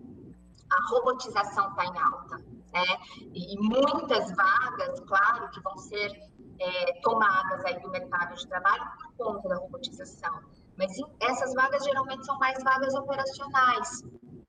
a 0.70 0.90
robotização 0.90 1.70
está 1.70 1.84
em 1.84 1.98
alta, 1.98 2.36
né? 2.72 2.86
E 3.34 3.56
muitas 3.58 4.32
vagas, 4.36 5.00
claro, 5.00 5.50
que 5.50 5.60
vão 5.60 5.76
ser 5.76 6.12
é, 6.60 7.00
tomadas 7.00 7.64
aí 7.64 7.80
do 7.80 7.90
mercado 7.90 8.34
de 8.34 8.46
trabalho 8.46 8.84
por 9.16 9.26
conta 9.26 9.48
da 9.48 9.56
robotização. 9.56 10.40
Mas 10.76 10.92
essas 11.20 11.54
vagas 11.54 11.84
geralmente 11.84 12.24
são 12.24 12.38
mais 12.38 12.62
vagas 12.62 12.94
operacionais. 12.94 14.04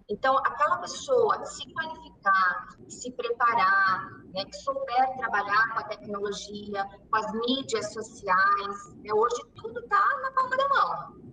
Então, 0.08 0.38
aquela 0.39 0.78
pessoa 0.78 1.46
se 1.46 1.72
qualificar, 1.72 2.68
se 2.88 3.12
preparar, 3.12 4.10
né, 4.34 4.44
que 4.46 4.56
souber 4.58 5.18
trabalhar 5.18 5.74
com 5.74 5.80
a 5.80 5.84
tecnologia, 5.84 6.84
com 7.10 7.16
as 7.16 7.32
mídias 7.32 7.94
sociais, 7.94 8.96
né, 9.04 9.13
hoje 9.13 9.44
tudo 9.56 9.80
está 9.80 10.04
na 10.22 10.32
palma 10.32 10.58
da 10.58 10.70
mão. 10.70 11.30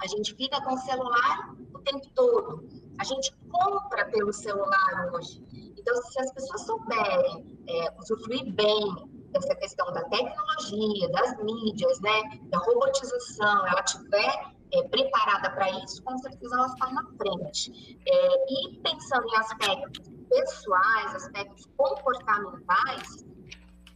A 0.00 0.06
gente 0.06 0.34
fica 0.34 0.60
com 0.62 0.74
o 0.74 0.78
celular 0.78 1.54
o 1.74 1.78
tempo 1.80 2.08
todo. 2.14 2.68
A 2.98 3.04
gente 3.04 3.34
compra 3.50 4.06
pelo 4.06 4.32
celular 4.32 5.10
hoje. 5.12 5.42
Então, 5.76 5.94
se 6.02 6.20
as 6.20 6.32
pessoas 6.32 6.66
souberem 6.66 7.58
é, 7.68 7.92
usufruir 7.98 8.52
bem 8.54 9.19
dessa 9.30 9.54
questão 9.56 9.92
da 9.92 10.02
tecnologia, 10.04 11.08
das 11.10 11.36
mídias, 11.42 12.00
né, 12.00 12.22
da 12.44 12.58
robotização, 12.58 13.66
ela 13.66 13.82
tiver 13.82 14.54
é, 14.72 14.82
preparada 14.88 15.50
para 15.50 15.70
isso, 15.84 16.02
com 16.02 16.16
certeza 16.18 16.54
ela 16.54 16.66
está 16.66 16.90
na 16.90 17.04
frente. 17.16 17.98
É, 18.06 18.52
e 18.52 18.78
pensando 18.82 19.26
em 19.28 19.36
aspectos 19.36 20.08
pessoais, 20.28 21.14
aspectos 21.14 21.66
comportamentais, 21.76 23.26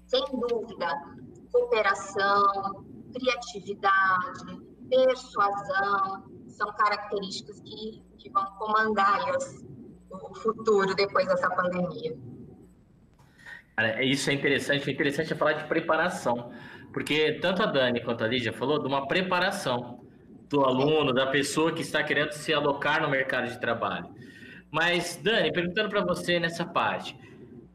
sem 0.06 0.24
dúvida, 0.32 0.88
cooperação, 1.52 2.84
criatividade, 3.12 4.60
persuasão, 4.88 6.24
são 6.48 6.72
características 6.74 7.60
que, 7.60 8.02
que 8.18 8.30
vão 8.30 8.44
comandar 8.58 9.20
o 10.10 10.34
futuro 10.34 10.94
depois 10.94 11.26
dessa 11.26 11.50
pandemia. 11.50 12.16
Cara, 13.76 14.02
isso 14.04 14.30
é 14.30 14.32
interessante. 14.32 14.86
O 14.86 14.90
interessante 14.90 15.32
é 15.32 15.36
falar 15.36 15.54
de 15.54 15.64
preparação. 15.64 16.52
Porque 16.92 17.32
tanto 17.40 17.62
a 17.62 17.66
Dani 17.66 18.00
quanto 18.00 18.22
a 18.22 18.28
Lígia 18.28 18.52
falou 18.52 18.78
de 18.78 18.86
uma 18.86 19.06
preparação. 19.06 20.00
do 20.48 20.60
aluno, 20.64 21.12
da 21.12 21.26
pessoa 21.26 21.72
que 21.72 21.80
está 21.80 22.02
querendo 22.02 22.30
se 22.32 22.52
alocar 22.52 23.02
no 23.02 23.08
mercado 23.08 23.48
de 23.50 23.58
trabalho. 23.58 24.06
Mas, 24.70 25.18
Dani, 25.20 25.52
perguntando 25.52 25.88
para 25.88 26.04
você 26.04 26.38
nessa 26.38 26.64
parte, 26.64 27.16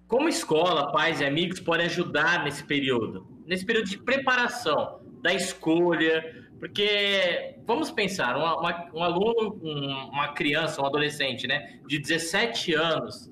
como 0.07 0.29
escola, 0.29 0.91
pais 0.91 1.19
e 1.19 1.25
amigos 1.25 1.59
podem 1.59 1.87
ajudar 1.87 2.43
nesse 2.43 2.63
período? 2.63 3.27
Nesse 3.45 3.65
período 3.65 3.89
de 3.89 3.97
preparação, 3.97 5.01
da 5.21 5.33
escolha, 5.33 6.23
porque 6.59 7.55
vamos 7.65 7.91
pensar, 7.91 8.35
uma, 8.35 8.59
uma, 8.59 8.89
um 8.93 9.03
aluno, 9.03 9.59
um, 9.61 10.09
uma 10.11 10.33
criança, 10.33 10.81
um 10.81 10.85
adolescente, 10.85 11.47
né, 11.47 11.79
de 11.87 11.99
17 11.99 12.73
anos, 12.73 13.31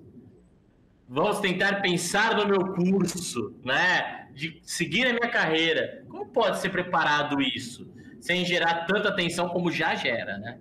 vamos 1.07 1.39
tentar 1.39 1.81
pensar 1.81 2.35
no 2.35 2.47
meu 2.47 2.73
curso, 2.73 3.55
né, 3.63 4.27
de 4.33 4.59
seguir 4.63 5.07
a 5.07 5.13
minha 5.13 5.31
carreira. 5.31 6.03
Como 6.09 6.27
pode 6.27 6.59
ser 6.59 6.69
preparado 6.69 7.41
isso, 7.41 7.91
sem 8.19 8.43
gerar 8.45 8.85
tanta 8.85 9.09
atenção 9.09 9.49
como 9.49 9.71
já 9.71 9.95
gera, 9.95 10.37
né? 10.37 10.59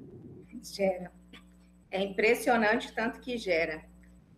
Gera. 0.63 1.11
É 1.91 2.03
impressionante 2.03 2.93
tanto 2.93 3.21
que 3.21 3.37
gera. 3.37 3.85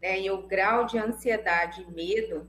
Né? 0.03 0.21
E 0.21 0.31
o 0.31 0.47
grau 0.47 0.87
de 0.87 0.99
ansiedade 0.99 1.83
e 1.83 1.93
medo 1.93 2.49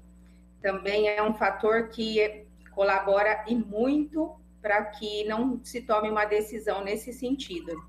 também 0.62 1.08
é 1.08 1.22
um 1.22 1.34
fator 1.34 1.90
que 1.90 2.46
colabora 2.72 3.44
e 3.48 3.56
muito 3.56 4.40
para 4.62 4.84
que 4.86 5.24
não 5.26 5.64
se 5.64 5.82
tome 5.82 6.10
uma 6.10 6.26
decisão 6.26 6.84
nesse 6.84 7.14
sentido. 7.14 7.89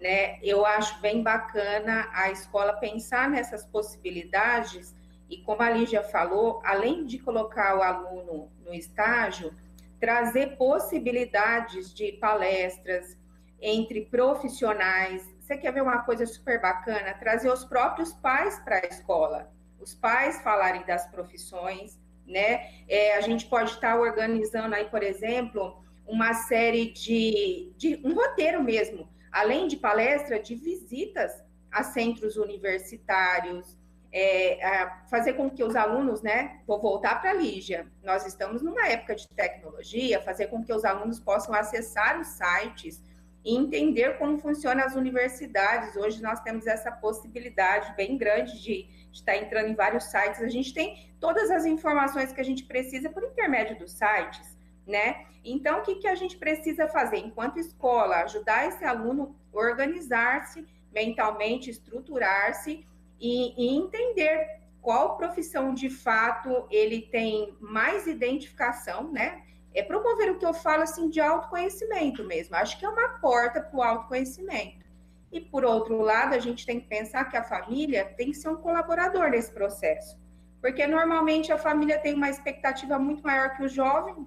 Né? 0.00 0.38
Eu 0.42 0.66
acho 0.66 1.00
bem 1.00 1.22
bacana 1.22 2.08
a 2.12 2.30
escola 2.30 2.74
pensar 2.74 3.30
nessas 3.30 3.64
possibilidades 3.64 4.94
e, 5.28 5.38
como 5.38 5.62
a 5.62 5.70
Lígia 5.70 6.02
falou, 6.02 6.60
além 6.64 7.04
de 7.04 7.18
colocar 7.18 7.76
o 7.76 7.82
aluno 7.82 8.50
no 8.64 8.74
estágio, 8.74 9.52
trazer 9.98 10.56
possibilidades 10.56 11.92
de 11.92 12.12
palestras 12.12 13.16
entre 13.60 14.02
profissionais. 14.06 15.26
Você 15.40 15.56
quer 15.56 15.72
ver 15.72 15.82
uma 15.82 16.02
coisa 16.02 16.26
super 16.26 16.60
bacana? 16.60 17.14
Trazer 17.14 17.50
os 17.50 17.64
próprios 17.64 18.12
pais 18.12 18.58
para 18.60 18.76
a 18.76 18.86
escola, 18.86 19.50
os 19.80 19.94
pais 19.94 20.40
falarem 20.42 20.84
das 20.84 21.06
profissões, 21.06 21.98
né? 22.26 22.70
É, 22.88 23.16
a 23.16 23.20
gente 23.20 23.46
pode 23.46 23.70
estar 23.70 23.98
organizando 23.98 24.74
aí, 24.74 24.84
por 24.86 25.02
exemplo, 25.02 25.82
uma 26.06 26.34
série 26.34 26.92
de, 26.92 27.72
de 27.76 28.00
um 28.04 28.14
roteiro 28.14 28.62
mesmo, 28.62 29.08
além 29.30 29.66
de 29.68 29.76
palestra, 29.76 30.38
de 30.38 30.54
visitas 30.54 31.32
a 31.70 31.82
centros 31.82 32.36
universitários, 32.36 33.76
é, 34.12 34.90
fazer 35.10 35.34
com 35.34 35.50
que 35.50 35.62
os 35.62 35.76
alunos, 35.76 36.22
né, 36.22 36.60
vou 36.66 36.80
voltar 36.80 37.20
para 37.20 37.30
a 37.30 37.34
Lígia, 37.34 37.86
nós 38.02 38.26
estamos 38.26 38.62
numa 38.62 38.88
época 38.88 39.14
de 39.14 39.28
tecnologia, 39.28 40.22
fazer 40.22 40.46
com 40.46 40.64
que 40.64 40.72
os 40.72 40.84
alunos 40.84 41.20
possam 41.20 41.54
acessar 41.54 42.18
os 42.18 42.28
sites 42.28 43.02
e 43.44 43.54
entender 43.54 44.16
como 44.16 44.38
funcionam 44.38 44.84
as 44.84 44.96
universidades. 44.96 45.96
Hoje 45.96 46.22
nós 46.22 46.40
temos 46.40 46.66
essa 46.66 46.90
possibilidade 46.90 47.94
bem 47.94 48.16
grande 48.16 48.54
de, 48.60 48.84
de 48.84 49.12
estar 49.12 49.36
entrando 49.36 49.68
em 49.68 49.74
vários 49.74 50.04
sites. 50.04 50.42
A 50.42 50.48
gente 50.48 50.72
tem 50.72 51.14
todas 51.20 51.50
as 51.50 51.66
informações 51.66 52.32
que 52.32 52.40
a 52.40 52.44
gente 52.44 52.64
precisa 52.64 53.10
por 53.10 53.22
intermédio 53.22 53.78
dos 53.78 53.92
sites, 53.92 54.55
né? 54.86 55.26
Então, 55.44 55.78
o 55.78 55.82
que, 55.82 55.96
que 55.96 56.08
a 56.08 56.14
gente 56.14 56.36
precisa 56.36 56.88
fazer 56.88 57.18
enquanto 57.18 57.58
escola? 57.58 58.16
Ajudar 58.16 58.68
esse 58.68 58.84
aluno 58.84 59.36
a 59.54 59.58
organizar-se 59.58 60.66
mentalmente, 60.92 61.70
estruturar-se 61.70 62.86
e, 63.20 63.54
e 63.56 63.76
entender 63.76 64.60
qual 64.80 65.16
profissão 65.16 65.74
de 65.74 65.90
fato 65.90 66.66
ele 66.70 67.02
tem 67.02 67.56
mais 67.60 68.06
identificação, 68.06 69.10
né? 69.12 69.42
É 69.74 69.82
promover 69.82 70.30
o 70.30 70.38
que 70.38 70.46
eu 70.46 70.54
falo 70.54 70.84
assim 70.84 71.10
de 71.10 71.20
autoconhecimento 71.20 72.24
mesmo. 72.24 72.56
Acho 72.56 72.78
que 72.78 72.86
é 72.86 72.88
uma 72.88 73.18
porta 73.18 73.60
para 73.60 73.76
o 73.76 73.82
autoconhecimento. 73.82 74.86
E 75.30 75.40
por 75.40 75.64
outro 75.64 76.00
lado, 76.00 76.34
a 76.34 76.38
gente 76.38 76.64
tem 76.64 76.80
que 76.80 76.86
pensar 76.86 77.24
que 77.26 77.36
a 77.36 77.42
família 77.42 78.04
tem 78.16 78.30
que 78.30 78.36
ser 78.36 78.48
um 78.48 78.56
colaborador 78.56 79.28
nesse 79.28 79.52
processo. 79.52 80.18
Porque 80.62 80.86
normalmente 80.86 81.52
a 81.52 81.58
família 81.58 81.98
tem 81.98 82.14
uma 82.14 82.30
expectativa 82.30 82.98
muito 82.98 83.22
maior 83.22 83.54
que 83.56 83.64
o 83.64 83.68
jovem, 83.68 84.26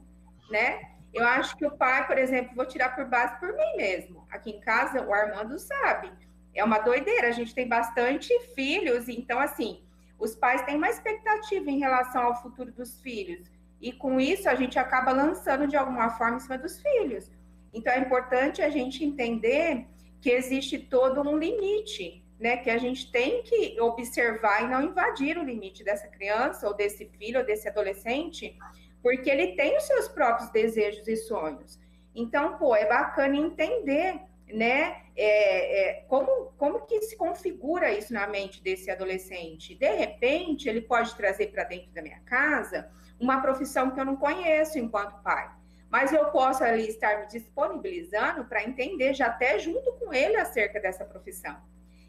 né? 0.50 0.82
Eu 1.13 1.25
acho 1.25 1.58
que 1.58 1.65
o 1.65 1.72
pai, 1.72 2.06
por 2.06 2.18
exemplo, 2.18 2.56
vou 2.56 2.65
tirar 2.65 2.96
por 2.96 3.06
base 3.06 3.39
por 3.39 3.53
mim 3.53 3.77
mesmo. 3.77 4.27
Aqui 4.29 4.51
em 4.51 4.60
casa, 4.60 5.01
o 5.01 5.13
Armando 5.13 5.58
sabe 5.58 6.12
é 6.53 6.63
uma 6.63 6.79
doideira. 6.79 7.27
A 7.27 7.32
gente 7.32 7.53
tem 7.53 7.68
bastante 7.68 8.32
filhos, 8.53 9.08
então, 9.08 9.39
assim, 9.39 9.82
os 10.18 10.36
pais 10.36 10.62
têm 10.63 10.75
uma 10.75 10.89
expectativa 10.89 11.70
em 11.70 11.79
relação 11.79 12.24
ao 12.24 12.41
futuro 12.41 12.72
dos 12.72 13.00
filhos. 13.01 13.50
E 13.82 13.91
com 13.94 14.20
isso, 14.20 14.50
a 14.50 14.56
gente 14.56 14.77
acaba 14.77 15.12
lançando 15.12 15.68
de 15.68 15.77
alguma 15.77 16.10
forma 16.12 16.38
em 16.38 16.39
cima 16.41 16.58
dos 16.58 16.82
filhos. 16.82 17.32
Então, 17.74 17.94
é 17.94 18.00
importante 18.00 18.62
a 18.62 18.70
gente 18.70 19.03
entender 19.03 19.88
que 20.20 20.29
existe 20.29 20.77
todo 20.77 21.22
um 21.22 21.38
limite, 21.38 22.24
né? 22.38 22.58
Que 22.58 22.70
a 22.70 22.77
gente 22.77 23.10
tem 23.10 23.41
que 23.44 23.79
observar 23.79 24.63
e 24.63 24.68
não 24.68 24.84
invadir 24.84 25.38
o 25.38 25.44
limite 25.44 25.84
dessa 25.84 26.08
criança, 26.08 26.68
ou 26.68 26.74
desse 26.74 27.06
filho, 27.18 27.39
ou 27.39 27.46
desse 27.46 27.70
adolescente, 27.70 28.58
porque 29.01 29.29
ele 29.29 29.56
tem 29.56 29.77
os 29.77 29.84
seus 29.84 30.08
próprios 30.08 30.50
desejos 30.50 31.08
e 31.08 31.15
sonhos. 31.15 31.79
Então, 32.13 32.58
pô, 32.58 32.75
é 32.75 32.86
bacana 32.86 33.36
entender 33.36 34.20
né? 34.53 35.03
É, 35.15 35.89
é, 35.89 35.94
como, 36.08 36.51
como 36.58 36.86
que 36.86 37.01
se 37.01 37.15
configura 37.15 37.91
isso 37.91 38.13
na 38.13 38.27
mente 38.27 38.63
desse 38.63 38.89
adolescente? 38.89 39.75
De 39.75 39.89
repente, 39.91 40.70
ele 40.70 40.82
pode 40.82 41.15
trazer 41.15 41.48
para 41.48 41.63
dentro 41.63 41.91
da 41.91 42.01
minha 42.01 42.20
casa 42.22 42.89
uma 43.20 43.41
profissão 43.41 43.91
que 43.91 44.00
eu 44.00 44.06
não 44.06 44.15
conheço 44.15 44.79
enquanto 44.79 45.22
pai. 45.22 45.50
Mas 45.89 46.13
eu 46.13 46.25
posso 46.25 46.63
ali 46.63 46.88
estar 46.88 47.22
me 47.22 47.27
disponibilizando 47.27 48.46
para 48.46 48.63
entender 48.63 49.13
já 49.13 49.27
até 49.27 49.58
junto 49.60 49.91
com 49.94 50.13
ele 50.13 50.38
acerca 50.38 50.79
dessa 50.79 51.03
profissão. 51.03 51.58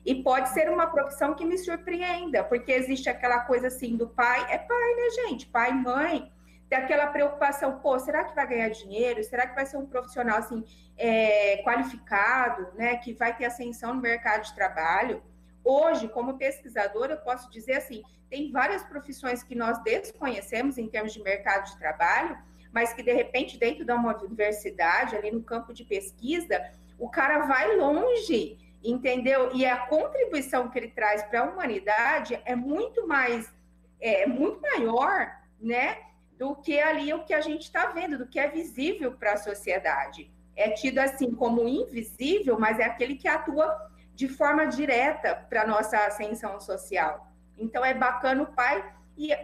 E 0.04 0.22
pode 0.22 0.50
ser 0.50 0.70
uma 0.70 0.86
profissão 0.86 1.34
que 1.34 1.44
me 1.44 1.58
surpreenda, 1.58 2.44
porque 2.44 2.72
existe 2.72 3.08
aquela 3.08 3.40
coisa 3.40 3.66
assim 3.66 3.96
do 3.96 4.08
pai, 4.08 4.46
é 4.50 4.58
pai, 4.58 4.94
né, 4.94 5.10
gente? 5.26 5.46
Pai, 5.46 5.72
mãe, 5.72 6.30
ter 6.70 6.76
aquela 6.76 7.08
preocupação, 7.08 7.80
pô, 7.80 7.98
será 7.98 8.22
que 8.22 8.34
vai 8.34 8.46
ganhar 8.46 8.68
dinheiro? 8.68 9.22
Será 9.24 9.44
que 9.44 9.56
vai 9.56 9.66
ser 9.66 9.76
um 9.76 9.86
profissional 9.86 10.38
assim 10.38 10.64
é, 10.96 11.60
qualificado, 11.64 12.72
né, 12.76 12.96
que 12.96 13.12
vai 13.12 13.36
ter 13.36 13.46
ascensão 13.46 13.92
no 13.92 14.00
mercado 14.00 14.44
de 14.44 14.54
trabalho? 14.54 15.20
Hoje, 15.64 16.08
como 16.08 16.38
pesquisadora, 16.38 17.14
eu 17.14 17.18
posso 17.18 17.50
dizer 17.50 17.72
assim, 17.72 18.04
tem 18.30 18.52
várias 18.52 18.84
profissões 18.84 19.42
que 19.42 19.56
nós 19.56 19.82
desconhecemos 19.82 20.78
em 20.78 20.88
termos 20.88 21.12
de 21.12 21.20
mercado 21.20 21.66
de 21.66 21.76
trabalho, 21.76 22.38
mas 22.72 22.92
que 22.92 23.02
de 23.02 23.12
repente 23.12 23.58
dentro 23.58 23.84
de 23.84 23.92
uma 23.92 24.16
universidade, 24.22 25.16
ali 25.16 25.32
no 25.32 25.42
campo 25.42 25.74
de 25.74 25.84
pesquisa, 25.84 26.70
o 26.96 27.10
cara 27.10 27.40
vai 27.46 27.76
longe, 27.76 28.56
entendeu? 28.82 29.50
E 29.52 29.66
a 29.66 29.76
contribuição 29.76 30.70
que 30.70 30.78
ele 30.78 30.88
traz 30.88 31.24
para 31.24 31.40
a 31.40 31.50
humanidade 31.50 32.40
é 32.44 32.54
muito 32.54 33.08
mais, 33.08 33.52
é 34.00 34.24
muito 34.24 34.60
maior, 34.60 35.36
né? 35.60 36.09
Do 36.40 36.56
que 36.56 36.80
ali 36.80 37.12
o 37.12 37.22
que 37.22 37.34
a 37.34 37.42
gente 37.42 37.64
está 37.64 37.88
vendo, 37.88 38.16
do 38.16 38.26
que 38.26 38.40
é 38.40 38.48
visível 38.48 39.12
para 39.12 39.34
a 39.34 39.36
sociedade. 39.36 40.32
É 40.56 40.70
tido 40.70 40.98
assim 40.98 41.34
como 41.34 41.68
invisível, 41.68 42.58
mas 42.58 42.78
é 42.78 42.84
aquele 42.84 43.14
que 43.14 43.28
atua 43.28 43.90
de 44.14 44.26
forma 44.26 44.64
direta 44.64 45.34
para 45.50 45.66
nossa 45.66 45.98
ascensão 45.98 46.58
social. 46.58 47.30
Então 47.58 47.84
é 47.84 47.92
bacana 47.92 48.42
o 48.42 48.46
pai 48.46 48.82
e, 49.18 49.30
é, 49.30 49.36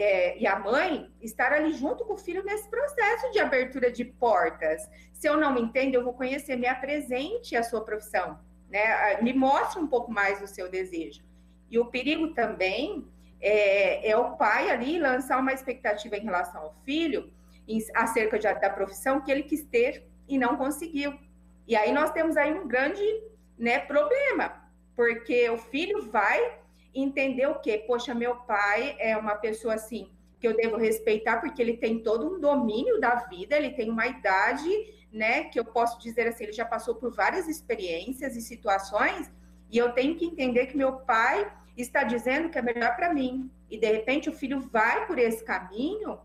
é, 0.00 0.38
e, 0.38 0.46
a 0.46 0.56
mãe 0.56 1.12
estar 1.20 1.52
ali 1.52 1.72
junto 1.72 2.04
com 2.04 2.14
o 2.14 2.18
filho 2.18 2.44
nesse 2.44 2.70
processo 2.70 3.32
de 3.32 3.40
abertura 3.40 3.90
de 3.90 4.04
portas. 4.04 4.88
Se 5.12 5.28
eu 5.28 5.36
não 5.36 5.52
me 5.52 5.60
entendo, 5.60 5.96
eu 5.96 6.04
vou 6.04 6.14
conhecer, 6.14 6.54
me 6.54 6.68
apresente 6.68 7.56
a 7.56 7.64
sua 7.64 7.84
profissão, 7.84 8.38
né? 8.70 9.20
me 9.20 9.32
mostre 9.32 9.82
um 9.82 9.88
pouco 9.88 10.12
mais 10.12 10.40
o 10.40 10.46
seu 10.46 10.70
desejo. 10.70 11.24
E 11.68 11.80
o 11.80 11.86
perigo 11.86 12.32
também 12.32 13.08
é, 13.46 14.08
é, 14.08 14.16
o 14.16 14.36
pai 14.36 14.70
ali 14.70 14.98
lançar 14.98 15.38
uma 15.38 15.52
expectativa 15.52 16.16
em 16.16 16.24
relação 16.24 16.62
ao 16.62 16.72
filho 16.82 17.30
em, 17.68 17.78
acerca 17.94 18.38
de, 18.38 18.44
da 18.54 18.70
profissão 18.70 19.20
que 19.20 19.30
ele 19.30 19.42
quis 19.42 19.62
ter 19.64 20.08
e 20.26 20.38
não 20.38 20.56
conseguiu. 20.56 21.12
E 21.68 21.76
aí 21.76 21.92
nós 21.92 22.10
temos 22.10 22.38
aí 22.38 22.54
um 22.54 22.66
grande 22.66 23.04
né, 23.58 23.80
problema, 23.80 24.64
porque 24.96 25.50
o 25.50 25.58
filho 25.58 26.10
vai 26.10 26.58
entender 26.94 27.46
o 27.46 27.60
quê? 27.60 27.84
Poxa, 27.86 28.14
meu 28.14 28.36
pai 28.36 28.96
é 28.98 29.14
uma 29.14 29.34
pessoa 29.34 29.74
assim 29.74 30.10
que 30.40 30.48
eu 30.48 30.56
devo 30.56 30.78
respeitar 30.78 31.38
porque 31.38 31.60
ele 31.60 31.76
tem 31.76 31.98
todo 31.98 32.26
um 32.26 32.40
domínio 32.40 32.98
da 32.98 33.16
vida, 33.26 33.56
ele 33.56 33.70
tem 33.72 33.90
uma 33.90 34.06
idade, 34.06 34.70
né, 35.12 35.44
que 35.44 35.60
eu 35.60 35.66
posso 35.66 36.00
dizer 36.00 36.28
assim, 36.28 36.44
ele 36.44 36.52
já 36.52 36.64
passou 36.64 36.94
por 36.94 37.14
várias 37.14 37.46
experiências 37.46 38.36
e 38.36 38.40
situações, 38.40 39.30
e 39.70 39.76
eu 39.76 39.92
tenho 39.92 40.16
que 40.16 40.24
entender 40.24 40.66
que 40.66 40.76
meu 40.76 40.92
pai 41.00 41.50
está 41.76 42.04
dizendo 42.04 42.48
que 42.48 42.58
é 42.58 42.62
melhor 42.62 42.94
para 42.96 43.12
mim. 43.12 43.50
E 43.70 43.78
de 43.78 43.90
repente 43.90 44.28
o 44.28 44.32
filho 44.32 44.60
vai 44.60 45.06
por 45.06 45.18
esse 45.18 45.44
caminho 45.44 46.18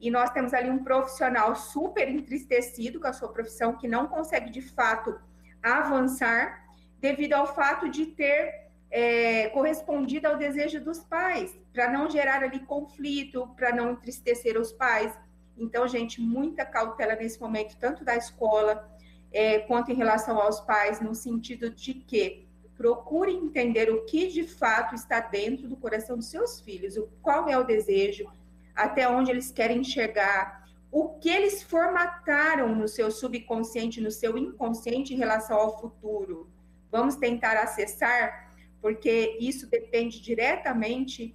e 0.00 0.10
nós 0.10 0.30
temos 0.30 0.52
ali 0.52 0.68
um 0.68 0.82
profissional 0.82 1.54
super 1.54 2.08
entristecido 2.08 2.98
com 3.00 3.06
a 3.06 3.12
sua 3.12 3.28
profissão 3.28 3.76
que 3.76 3.86
não 3.86 4.08
consegue 4.08 4.50
de 4.50 4.60
fato 4.60 5.18
avançar 5.62 6.66
devido 7.00 7.34
ao 7.34 7.46
fato 7.46 7.88
de 7.88 8.06
ter 8.06 8.62
é, 8.90 9.48
correspondido 9.48 10.28
ao 10.28 10.36
desejo 10.36 10.80
dos 10.80 10.98
pais, 11.00 11.56
para 11.72 11.90
não 11.90 12.10
gerar 12.10 12.42
ali 12.42 12.60
conflito, 12.60 13.48
para 13.56 13.74
não 13.74 13.92
entristecer 13.92 14.60
os 14.60 14.72
pais. 14.72 15.16
Então, 15.56 15.88
gente, 15.88 16.20
muita 16.20 16.64
cautela 16.64 17.14
nesse 17.14 17.40
momento, 17.40 17.76
tanto 17.78 18.04
da 18.04 18.16
escola 18.16 18.88
é, 19.32 19.60
quanto 19.60 19.90
em 19.90 19.94
relação 19.94 20.38
aos 20.38 20.60
pais, 20.60 21.00
no 21.00 21.14
sentido 21.14 21.70
de 21.70 21.94
que 21.94 22.41
procure 22.76 23.32
entender 23.32 23.90
o 23.90 24.04
que 24.04 24.28
de 24.28 24.44
fato 24.44 24.94
está 24.94 25.20
dentro 25.20 25.68
do 25.68 25.76
coração 25.76 26.16
dos 26.16 26.26
seus 26.26 26.60
filhos, 26.60 26.98
qual 27.20 27.48
é 27.48 27.56
o 27.56 27.64
desejo, 27.64 28.30
até 28.74 29.08
onde 29.08 29.30
eles 29.30 29.50
querem 29.50 29.80
enxergar, 29.80 30.64
o 30.90 31.08
que 31.18 31.28
eles 31.28 31.62
formataram 31.62 32.74
no 32.74 32.86
seu 32.86 33.10
subconsciente, 33.10 34.00
no 34.00 34.10
seu 34.10 34.36
inconsciente 34.36 35.14
em 35.14 35.16
relação 35.16 35.56
ao 35.58 35.80
futuro. 35.80 36.50
Vamos 36.90 37.16
tentar 37.16 37.56
acessar, 37.56 38.50
porque 38.80 39.38
isso 39.40 39.66
depende 39.70 40.20
diretamente 40.20 41.34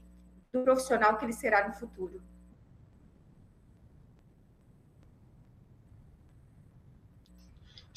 do 0.52 0.64
profissional 0.64 1.18
que 1.18 1.26
ele 1.26 1.34
será 1.34 1.68
no 1.68 1.74
futuro. 1.74 2.22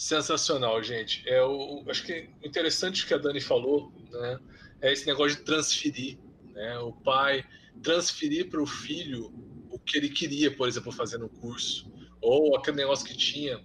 Sensacional, 0.01 0.83
gente. 0.83 1.23
É 1.29 1.43
o, 1.45 1.85
acho 1.87 2.05
que 2.05 2.31
o 2.43 2.47
interessante 2.47 3.07
que 3.07 3.13
a 3.13 3.19
Dani 3.19 3.39
falou, 3.39 3.93
né, 4.11 4.39
é 4.81 4.91
esse 4.91 5.07
negócio 5.07 5.37
de 5.37 5.45
transferir, 5.45 6.19
né? 6.55 6.79
O 6.79 6.91
pai 6.91 7.45
transferir 7.83 8.49
para 8.49 8.63
o 8.63 8.67
filho 8.67 9.31
o 9.69 9.79
que 9.79 9.99
ele 9.99 10.09
queria, 10.09 10.57
por 10.57 10.67
exemplo, 10.67 10.91
fazer 10.91 11.19
no 11.19 11.29
curso, 11.29 11.93
ou 12.19 12.57
aquele 12.57 12.79
negócio 12.79 13.05
que 13.05 13.15
tinha, 13.15 13.63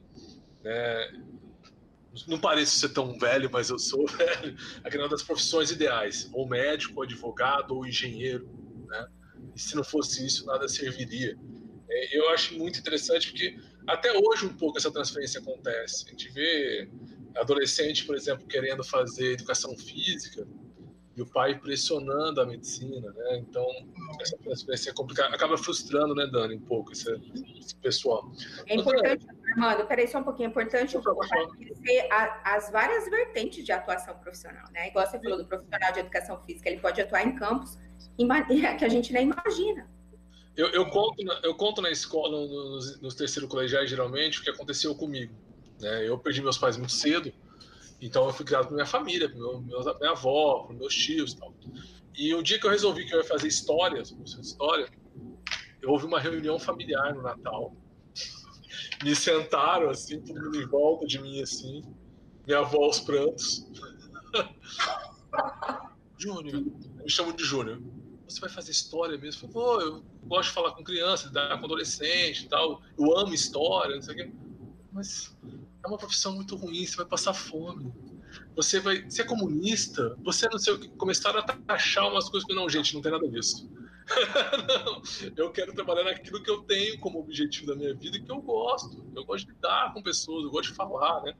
né? 0.62 1.22
Não 2.27 2.38
pareço 2.38 2.80
ser 2.80 2.89
tão 2.89 3.18
velho, 3.18 3.50
mas 3.50 3.70
eu 3.70 3.80
sou 3.80 4.06
velho. 4.12 4.58
Aquele 4.84 5.08
das 5.08 5.24
profissões 5.24 5.72
ideais, 5.72 6.30
ou 6.34 6.46
médico, 6.50 6.96
ou 6.98 7.04
advogado, 7.04 7.74
ou 7.74 7.88
engenheiro, 7.88 8.46
né? 8.89 9.08
E 9.56 9.60
se 9.62 9.74
não 9.74 9.86
fosse 9.86 10.25
isso, 10.25 10.46
nada 10.46 10.68
serviria. 10.68 11.39
É, 11.89 12.18
eu 12.18 12.27
acho 12.32 12.56
muito 12.56 12.77
interessante 12.77 13.30
porque 13.30 13.58
até 13.88 14.12
hoje 14.12 14.46
um 14.46 14.54
pouco 14.54 14.77
essa 14.77 14.92
transferência 14.92 15.39
acontece. 15.39 16.06
A 16.08 16.12
gente 16.12 16.30
vê 16.32 16.89
adolescente, 17.36 18.06
por 18.06 18.15
exemplo, 18.15 18.46
querendo 18.48 18.84
fazer 18.84 19.34
educação 19.34 19.75
física 19.77 20.48
e 21.15 21.22
o 21.22 21.25
pai 21.25 21.58
pressionando 21.58 22.42
a 22.42 22.46
medicina, 22.46 23.10
né? 23.13 23.38
Então, 23.38 23.65
essa 24.20 24.38
transferência 24.38 24.89
é 24.89 24.94
complicada. 24.94 25.34
Acaba 25.34 25.58
frustrando, 25.58 26.13
né, 26.13 26.27
Dani, 26.27 26.56
um 26.56 26.62
pouco 26.62 26.92
esse, 26.92 27.10
esse 27.58 27.75
pessoal. 27.77 28.30
É 28.68 28.75
importante, 28.75 29.25
Armando, 29.51 29.88
peraí 29.88 30.08
só 30.08 30.20
um 30.20 30.24
pouquinho, 30.24 30.48
é 30.48 30.50
importante 30.50 30.98
conhecer 31.01 32.08
as 32.44 32.70
várias 32.70 33.10
vertentes 33.10 33.63
de 33.63 33.72
atuação 33.72 34.18
profissional, 34.18 34.70
né? 34.74 34.89
Igual 34.89 35.08
você 35.08 35.20
falou 35.20 35.38
do 35.38 35.46
profissional 35.46 35.94
de 35.94 36.00
educação 36.00 36.42
física, 36.44 36.70
ele 36.70 36.82
pode 36.82 37.00
atuar 37.00 37.25
em 37.25 37.36
campos 37.36 37.77
que 38.77 38.86
a 38.86 38.89
gente 38.89 39.13
nem 39.13 39.30
imagina. 39.30 39.95
Eu, 40.56 40.70
eu, 40.70 40.86
conto, 40.90 41.22
eu 41.44 41.54
conto 41.54 41.82
na 41.82 41.92
escola, 41.92 42.48
nos, 42.48 43.02
nos 43.02 43.16
terceiros 43.16 43.50
colegiais, 43.50 43.90
geralmente, 43.90 44.40
o 44.40 44.44
que 44.44 44.50
aconteceu 44.50 44.96
comigo. 44.96 45.34
Né? 45.82 46.08
Eu 46.08 46.18
perdi 46.18 46.42
meus 46.42 46.58
pais 46.58 46.78
muito 46.78 46.94
cedo, 46.94 47.32
então 48.02 48.26
eu 48.26 48.34
fui 48.34 48.46
criado 48.46 48.68
por 48.68 48.74
minha 48.74 48.86
família, 48.86 49.30
por 49.30 49.38
meu, 49.38 49.62
minha 50.00 50.12
avó, 50.12 50.64
por 50.64 50.74
meus 50.74 50.96
tios 50.96 51.34
e 51.34 51.38
tal. 51.38 51.54
E 52.18 52.34
um 52.34 52.42
dia 52.42 52.58
que 52.58 52.66
eu 52.66 52.72
resolvi 52.72 53.06
que 53.06 53.14
eu 53.14 53.20
ia 53.20 53.26
fazer 53.26 53.48
história, 53.48 54.02
história, 54.02 54.90
eu 55.82 55.90
houve 55.90 56.06
uma 56.06 56.20
reunião 56.20 56.58
familiar 56.58 57.14
no 57.14 57.22
Natal. 57.22 57.76
Me 59.04 59.14
sentaram, 59.14 59.90
assim, 59.90 60.22
todo 60.22 60.42
mundo 60.42 60.62
em 60.62 60.66
volta 60.68 61.06
de 61.06 61.22
mim, 61.22 61.42
assim, 61.42 61.84
minha 62.48 62.60
avó 62.60 62.86
aos 62.86 63.02
prantos. 63.02 63.68
Júnior, 66.18 66.64
me 66.64 67.10
chamo 67.10 67.34
de 67.34 67.44
Júnior 67.44 67.82
você 68.27 68.39
vai 68.39 68.50
fazer 68.50 68.72
história 68.72 69.17
mesmo? 69.17 69.48
Eu 69.48 69.51
falei, 69.51 69.88
eu 69.88 70.03
gosto 70.24 70.50
de 70.50 70.55
falar 70.55 70.72
com 70.72 70.84
crianças, 70.84 71.27
lidar 71.27 71.58
com 71.60 71.65
adolescente 71.65 72.46
e 72.46 72.50
tal, 72.50 72.82
eu 72.98 73.17
amo 73.17 73.34
história, 73.34 73.96
não 73.96 74.01
sei 74.01 74.13
o 74.13 74.17
quê. 74.17 74.32
Mas 74.91 75.36
é 75.84 75.88
uma 75.88 75.98
profissão 75.98 76.34
muito 76.34 76.55
ruim, 76.55 76.86
você 76.86 76.98
vai 76.98 77.05
passar 77.05 77.34
fome. 77.34 77.94
Você 78.55 78.79
vai 78.79 79.10
ser 79.10 79.22
é 79.22 79.25
comunista, 79.25 80.17
você 80.24 80.48
não 80.50 80.58
sei 80.58 80.74
o 80.74 80.79
que, 80.79 80.88
começaram 80.89 81.39
a 81.39 81.44
taxar 81.44 82.10
umas 82.10 82.29
coisas 82.29 82.47
que 82.47 82.54
não, 82.54 82.69
gente, 82.69 82.93
não 82.93 83.02
tem 83.02 83.12
nada 83.12 83.28
disso. 83.30 83.69
não, 84.86 85.02
eu 85.36 85.52
quero 85.52 85.73
trabalhar 85.73 86.04
naquilo 86.04 86.41
que 86.41 86.50
eu 86.50 86.62
tenho 86.62 87.00
como 87.00 87.19
objetivo 87.19 87.67
da 87.67 87.76
minha 87.76 87.93
vida 87.93 88.17
e 88.17 88.21
que 88.21 88.32
eu 88.32 88.41
gosto. 88.41 89.06
Eu 89.15 89.26
gosto 89.26 89.47
de 89.47 89.54
lidar 89.54 89.93
com 89.93 90.02
pessoas, 90.02 90.43
eu 90.43 90.52
gosto 90.52 90.69
de 90.69 90.76
falar, 90.76 91.21
né? 91.23 91.34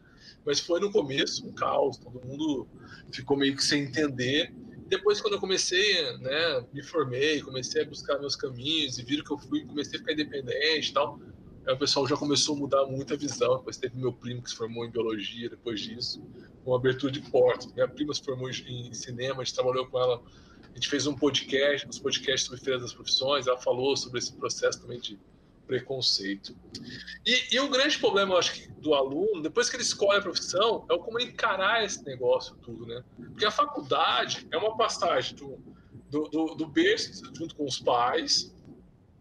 Mas 0.46 0.60
foi 0.60 0.80
no 0.80 0.92
começo 0.92 1.48
um 1.48 1.54
caos, 1.54 1.98
todo 1.98 2.26
mundo 2.26 2.68
ficou 3.12 3.38
meio 3.38 3.56
que 3.56 3.64
sem 3.64 3.84
entender 3.84 4.54
depois, 4.88 5.20
quando 5.20 5.34
eu 5.34 5.40
comecei, 5.40 6.18
né, 6.18 6.66
me 6.72 6.84
formei, 6.84 7.42
comecei 7.42 7.82
a 7.82 7.86
buscar 7.86 8.20
meus 8.20 8.36
caminhos 8.36 9.00
e 9.00 9.04
viram 9.04 9.24
que 9.24 9.32
eu 9.32 9.38
fui, 9.38 9.66
comecei 9.66 9.98
a 9.98 10.00
ficar 10.00 10.14
independente 10.14 10.92
e 10.92 10.94
tal, 10.94 11.20
aí 11.66 11.74
o 11.74 11.78
pessoal 11.78 12.08
já 12.08 12.16
começou 12.16 12.56
a 12.56 12.60
mudar 12.60 12.86
muita 12.86 13.18
visão. 13.18 13.58
Depois 13.58 13.78
teve 13.78 13.98
meu 13.98 14.14
primo 14.14 14.44
que 14.44 14.50
se 14.50 14.56
formou 14.56 14.86
em 14.86 14.92
biologia 14.92 15.50
depois 15.50 15.80
disso, 15.80 16.24
uma 16.64 16.76
abertura 16.76 17.12
de 17.12 17.22
portas. 17.32 17.72
Minha 17.74 17.88
prima 17.88 18.14
se 18.14 18.24
formou 18.24 18.50
em 18.50 18.94
cinema, 18.94 19.42
a 19.42 19.44
gente 19.44 19.56
trabalhou 19.56 19.88
com 19.88 20.00
ela, 20.00 20.22
a 20.64 20.76
gente 20.76 20.88
fez 20.88 21.08
um 21.08 21.16
podcast, 21.16 21.88
uns 21.88 22.00
podcasts 22.00 22.46
sobre 22.46 22.64
Feira 22.64 22.80
das 22.80 22.94
Profissões, 22.94 23.48
ela 23.48 23.58
falou 23.58 23.98
sobre 23.98 24.20
esse 24.20 24.34
processo 24.34 24.82
também 24.82 25.00
de 25.00 25.20
preconceito. 25.66 26.56
E, 27.26 27.56
e, 27.56 27.60
o 27.60 27.70
grande 27.70 27.98
problema, 27.98 28.34
eu 28.34 28.38
acho, 28.38 28.54
que, 28.54 28.68
do 28.74 28.94
aluno, 28.94 29.42
depois 29.42 29.70
que 29.70 29.76
ele 29.76 29.84
escolhe 29.84 30.20
a 30.20 30.22
profissão, 30.22 30.86
é 30.90 30.98
como 30.98 31.20
encarar 31.20 31.84
esse 31.84 32.04
negócio 32.06 32.56
tudo, 32.58 32.86
né? 32.86 33.04
Porque 33.18 33.46
a 33.46 33.52
faculdade 33.52 34.48
é 34.52 34.58
uma 34.58 34.78
passagem 34.78 35.36
do, 35.36 35.60
do, 36.10 36.30
do, 36.30 36.56
do 36.56 36.68
berço 36.68 37.24
junto 37.34 37.56
com 37.56 37.66
os 37.66 37.80
pais, 37.80 38.54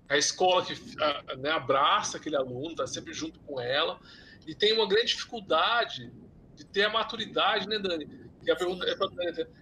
a 0.09 0.19
escola 0.19 0.65
que 0.65 0.75
a, 1.01 1.37
né, 1.37 1.51
abraça 1.51 2.19
aquele 2.19 2.37
aluno, 2.37 2.71
está 2.71 2.87
sempre 2.87 3.13
junto 3.13 3.41
com 3.41 3.61
ela, 3.61 3.99
e 4.47 4.55
tem 4.55 4.73
uma 4.73 4.87
grande 4.87 5.09
dificuldade 5.09 6.13
de 6.55 6.65
ter 6.67 6.85
a 6.85 6.91
maturidade, 6.91 7.67
né, 7.67 7.79
Dani? 7.79 8.09
E 8.45 8.51
a 8.51 8.57
pergunta 8.57 8.85
é 8.85 8.95
para 8.95 9.09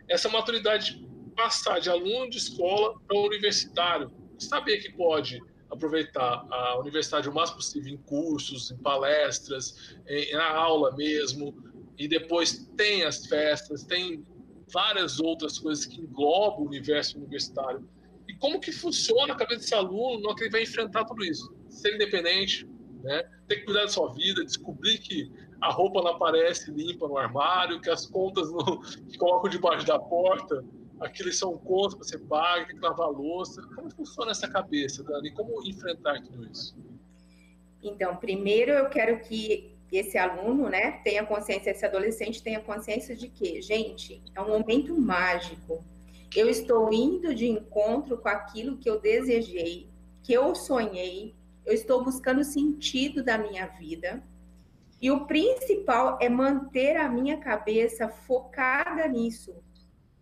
essa 0.09 0.29
maturidade 0.29 0.97
de 0.97 1.31
passar 1.37 1.81
de 1.81 1.88
aluno 1.88 2.29
de 2.29 2.38
escola 2.38 2.99
para 3.07 3.16
universitário, 3.16 4.12
saber 4.38 4.79
que 4.79 4.92
pode 4.92 5.40
aproveitar 5.72 6.46
a 6.50 6.78
universidade 6.78 7.28
o 7.28 7.35
mais 7.35 7.50
possível 7.50 7.92
em 7.92 7.96
cursos, 7.96 8.70
em 8.70 8.76
palestras, 8.76 9.96
em, 10.06 10.32
na 10.32 10.50
aula 10.50 10.94
mesmo, 10.94 11.54
e 11.98 12.06
depois 12.06 12.70
tem 12.76 13.04
as 13.04 13.26
festas, 13.26 13.82
tem 13.85 14.24
várias 14.72 15.18
outras 15.18 15.58
coisas 15.58 15.87
que 15.87 16.00
englobam 16.00 16.61
o 16.61 16.66
universo 16.66 17.18
universitário. 17.18 17.88
E 18.28 18.35
como 18.35 18.61
que 18.61 18.70
funciona 18.70 19.32
a 19.32 19.37
cabeça 19.37 19.61
desse 19.61 19.74
aluno 19.74 20.20
no 20.20 20.35
que 20.35 20.44
ele 20.44 20.50
vai 20.50 20.62
enfrentar 20.62 21.04
tudo 21.04 21.24
isso? 21.24 21.54
Ser 21.68 21.94
independente, 21.94 22.68
né? 23.02 23.22
ter 23.48 23.56
que 23.56 23.64
cuidar 23.64 23.82
da 23.82 23.88
sua 23.88 24.12
vida, 24.12 24.44
descobrir 24.44 24.98
que 24.98 25.30
a 25.61 25.70
roupa 25.70 26.02
não 26.02 26.12
aparece 26.12 26.70
limpa 26.70 27.08
no 27.08 27.16
armário, 27.16 27.80
que 27.80 27.90
as 27.90 28.06
contas 28.06 28.50
não, 28.50 28.80
que 29.08 29.16
colocam 29.16 29.50
debaixo 29.50 29.87
da 29.87 29.98
porta 29.98 30.64
aqueles 31.03 31.38
são 31.38 31.57
contas 31.59 31.95
que 31.95 32.05
você 32.05 32.19
paga, 32.19 32.67
tem 32.67 32.77
que 32.77 32.83
lavar 32.83 33.11
louça. 33.11 33.62
Como 33.75 33.91
funciona 33.91 34.31
essa 34.31 34.49
cabeça, 34.49 35.03
Dani? 35.03 35.33
Como 35.33 35.62
enfrentar 35.67 36.21
tudo 36.23 36.47
isso? 36.51 36.77
Então, 37.83 38.17
primeiro 38.17 38.73
eu 38.73 38.88
quero 38.88 39.21
que 39.21 39.73
esse 39.91 40.17
aluno, 40.17 40.69
né, 40.71 40.93
tenha 41.05 41.25
consciência, 41.25 41.71
esse 41.71 41.85
adolescente 41.85 42.43
tenha 42.43 42.61
consciência 42.61 43.15
de 43.15 43.29
que, 43.29 43.61
gente, 43.61 44.23
é 44.35 44.41
um 44.41 44.49
momento 44.49 44.99
mágico. 44.99 45.85
Eu 46.35 46.49
estou 46.49 46.91
indo 46.93 47.35
de 47.35 47.47
encontro 47.47 48.17
com 48.17 48.29
aquilo 48.29 48.79
que 48.79 48.88
eu 48.88 48.99
desejei, 48.99 49.91
que 50.23 50.33
eu 50.33 50.55
sonhei, 50.55 51.35
eu 51.67 51.75
estou 51.75 52.03
buscando 52.03 52.43
sentido 52.43 53.23
da 53.23 53.37
minha 53.37 53.67
vida. 53.67 54.23
E 55.01 55.11
o 55.11 55.27
principal 55.27 56.17
é 56.23 56.29
manter 56.29 56.97
a 56.97 57.09
minha 57.09 57.37
cabeça 57.37 58.09
focada 58.09 59.07
nisso, 59.09 59.55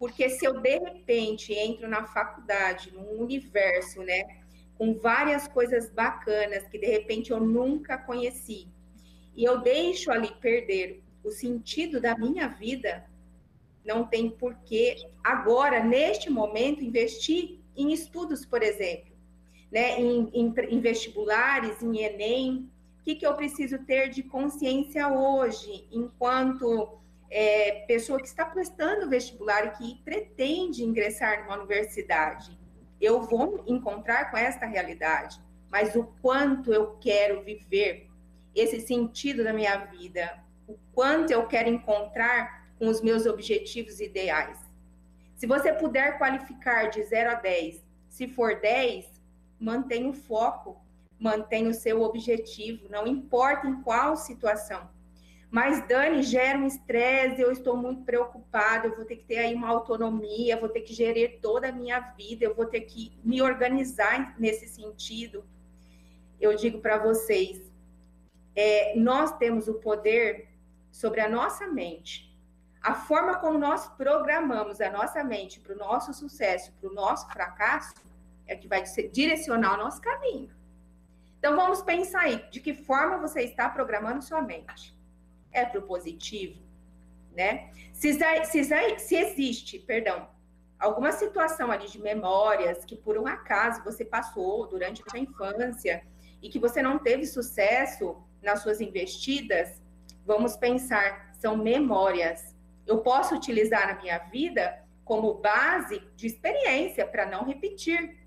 porque 0.01 0.31
se 0.31 0.47
eu 0.47 0.63
de 0.63 0.79
repente 0.79 1.53
entro 1.53 1.87
na 1.87 2.07
faculdade, 2.07 2.91
num 2.91 3.21
universo, 3.21 4.03
né, 4.03 4.41
com 4.79 4.95
várias 4.95 5.47
coisas 5.47 5.91
bacanas 5.91 6.67
que 6.69 6.79
de 6.79 6.87
repente 6.87 7.31
eu 7.31 7.39
nunca 7.39 7.99
conheci, 7.99 8.67
e 9.37 9.45
eu 9.45 9.61
deixo 9.61 10.11
ali 10.11 10.33
perder 10.41 11.03
o 11.23 11.31
sentido 11.31 12.01
da 12.01 12.17
minha 12.17 12.49
vida, 12.49 13.05
não 13.85 14.07
tem 14.07 14.31
porquê 14.31 14.97
agora, 15.23 15.85
neste 15.85 16.31
momento, 16.31 16.83
investir 16.83 17.59
em 17.77 17.93
estudos, 17.93 18.47
por 18.47 18.63
exemplo, 18.63 19.13
né, 19.71 20.01
em, 20.01 20.31
em, 20.33 20.55
em 20.71 20.81
vestibulares, 20.81 21.83
em 21.83 21.99
Enem. 21.99 22.71
O 22.99 23.03
que, 23.03 23.15
que 23.15 23.27
eu 23.27 23.35
preciso 23.35 23.79
ter 23.85 24.09
de 24.09 24.23
consciência 24.23 25.09
hoje, 25.09 25.87
enquanto 25.93 26.99
é, 27.31 27.85
pessoa 27.87 28.19
que 28.19 28.27
está 28.27 28.45
prestando 28.45 29.09
vestibular 29.09 29.67
e 29.67 29.71
que 29.71 30.03
pretende 30.03 30.83
ingressar 30.83 31.43
numa 31.45 31.57
universidade, 31.57 32.59
eu 33.01 33.23
vou 33.23 33.63
encontrar 33.67 34.31
com 34.31 34.37
esta 34.37 34.67
realidade, 34.67 35.41
mas 35.71 35.95
o 35.95 36.05
quanto 36.21 36.73
eu 36.73 36.97
quero 37.01 37.43
viver 37.43 38.09
esse 38.55 38.81
sentido 38.81 39.45
da 39.45 39.53
minha 39.53 39.77
vida, 39.87 40.43
o 40.67 40.77
quanto 40.93 41.31
eu 41.31 41.47
quero 41.47 41.69
encontrar 41.69 42.69
com 42.79 42.89
os 42.89 43.01
meus 43.01 43.27
objetivos 43.27 44.01
ideais. 44.01 44.59
Se 45.37 45.47
você 45.47 45.73
puder 45.73 46.19
qualificar 46.19 46.91
de 46.91 47.03
0 47.05 47.31
a 47.31 47.35
10, 47.35 47.83
se 48.09 48.27
for 48.27 48.61
10, 48.61 49.07
mantenha 49.59 50.11
o 50.11 50.13
foco, 50.13 50.79
mantenha 51.19 51.71
o 51.71 51.75
seu 51.75 52.03
objetivo, 52.03 52.89
não 52.91 53.07
importa 53.07 53.67
em 53.67 53.81
qual 53.83 54.17
situação 54.17 54.89
Mas, 55.51 55.85
Dani, 55.89 56.23
gera 56.23 56.57
um 56.57 56.67
estresse, 56.67 57.43
eu 57.43 57.51
estou 57.51 57.77
muito 57.77 58.05
preocupada, 58.05 58.87
eu 58.87 58.95
vou 58.95 59.05
ter 59.05 59.17
que 59.17 59.25
ter 59.25 59.39
aí 59.39 59.53
uma 59.53 59.69
autonomia, 59.69 60.57
vou 60.57 60.69
ter 60.69 60.83
que 60.83 60.95
gerir 60.95 61.41
toda 61.43 61.69
a 61.69 61.73
minha 61.73 61.99
vida, 61.99 62.45
eu 62.45 62.55
vou 62.55 62.67
ter 62.67 62.83
que 62.83 63.19
me 63.25 63.43
organizar 63.43 64.39
nesse 64.39 64.69
sentido. 64.69 65.45
Eu 66.41 66.55
digo 66.55 66.79
para 66.79 66.99
vocês, 66.99 67.69
é, 68.55 68.95
nós 68.97 69.37
temos 69.39 69.67
o 69.67 69.75
poder 69.75 70.49
sobre 70.89 71.21
a 71.21 71.29
nossa 71.29 71.67
mente. 71.67 72.31
A 72.81 72.95
forma 72.95 73.35
como 73.39 73.59
nós 73.59 73.89
programamos 73.89 74.81
a 74.81 74.89
nossa 74.89 75.25
mente 75.25 75.59
para 75.59 75.75
o 75.75 75.79
nosso 75.79 76.15
sucesso, 76.15 76.73
para 76.81 76.89
o 76.89 76.95
nosso 76.95 77.29
fracasso, 77.29 77.95
é 78.47 78.55
que 78.55 78.69
vai 78.69 78.85
direcionar 79.13 79.75
o 79.75 79.83
nosso 79.83 80.01
caminho. 80.01 80.55
Então, 81.41 81.57
vamos 81.57 81.83
pensar 81.83 82.21
aí, 82.21 82.45
de 82.51 82.61
que 82.61 82.73
forma 82.73 83.19
você 83.19 83.43
está 83.43 83.69
programando 83.69 84.23
sua 84.23 84.41
mente 84.41 85.00
é 85.53 85.65
para 85.65 85.81
o 85.81 85.83
positivo, 85.83 86.61
né? 87.35 87.71
Se, 87.93 88.15
se, 88.45 88.65
se 88.99 89.17
existe, 89.17 89.79
perdão, 89.79 90.29
alguma 90.79 91.13
situação 91.13 91.71
ali 91.71 91.87
de 91.89 92.01
memórias 92.01 92.85
que 92.85 92.97
por 92.97 93.19
um 93.19 93.27
acaso 93.27 93.85
você 93.85 94.05
passou 94.05 94.67
durante 94.67 95.03
a 95.03 95.11
sua 95.11 95.19
infância 95.19 96.03
e 96.43 96.49
que 96.49 96.59
você 96.59 96.81
não 96.81 96.99
teve 96.99 97.27
sucesso 97.27 98.17
nas 98.43 98.63
suas 98.63 98.81
investidas, 98.81 99.81
vamos 100.25 100.57
pensar, 100.57 101.35
são 101.35 101.57
memórias. 101.57 102.57
Eu 102.87 102.99
posso 102.99 103.35
utilizar 103.35 103.87
na 103.89 104.01
minha 104.01 104.19
vida 104.19 104.83
como 105.05 105.35
base 105.35 106.01
de 106.17 106.27
experiência 106.27 107.07
para 107.07 107.27
não 107.27 107.45
repetir, 107.45 108.19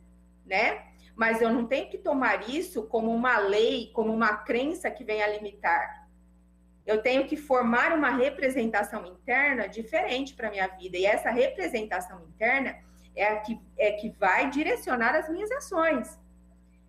né? 0.46 0.86
Mas 1.16 1.42
eu 1.42 1.52
não 1.52 1.66
tenho 1.66 1.90
que 1.90 1.98
tomar 1.98 2.50
isso 2.50 2.84
como 2.84 3.12
uma 3.12 3.38
lei, 3.38 3.92
como 3.94 4.14
uma 4.14 4.38
crença 4.38 4.92
que 4.92 5.04
venha 5.04 5.28
limitar. 5.28 6.03
Eu 6.86 7.02
tenho 7.02 7.26
que 7.26 7.38
formar 7.38 7.94
uma 7.94 8.10
representação 8.10 9.06
interna 9.06 9.68
diferente 9.68 10.34
para 10.34 10.48
a 10.50 10.52
minha 10.52 10.68
vida. 10.68 10.98
E 10.98 11.06
essa 11.06 11.30
representação 11.30 12.22
interna 12.28 12.76
é 13.16 13.26
a 13.26 13.40
que, 13.40 13.60
é 13.78 13.92
que 13.92 14.10
vai 14.10 14.50
direcionar 14.50 15.16
as 15.16 15.30
minhas 15.30 15.52
ações. 15.52 16.20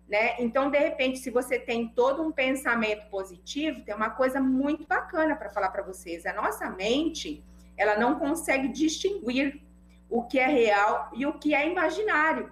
Né? 0.07 0.35
Então, 0.39 0.69
de 0.69 0.77
repente, 0.77 1.19
se 1.19 1.31
você 1.31 1.57
tem 1.57 1.87
todo 1.89 2.21
um 2.21 2.31
pensamento 2.31 3.09
positivo, 3.09 3.83
tem 3.83 3.95
uma 3.95 4.09
coisa 4.09 4.39
muito 4.39 4.85
bacana 4.85 5.35
para 5.35 5.49
falar 5.49 5.69
para 5.69 5.83
vocês. 5.83 6.25
A 6.25 6.33
nossa 6.33 6.69
mente, 6.69 7.43
ela 7.77 7.97
não 7.97 8.19
consegue 8.19 8.67
distinguir 8.67 9.61
o 10.09 10.23
que 10.23 10.37
é 10.37 10.45
real 10.45 11.09
e 11.13 11.25
o 11.25 11.39
que 11.39 11.55
é 11.55 11.67
imaginário. 11.67 12.51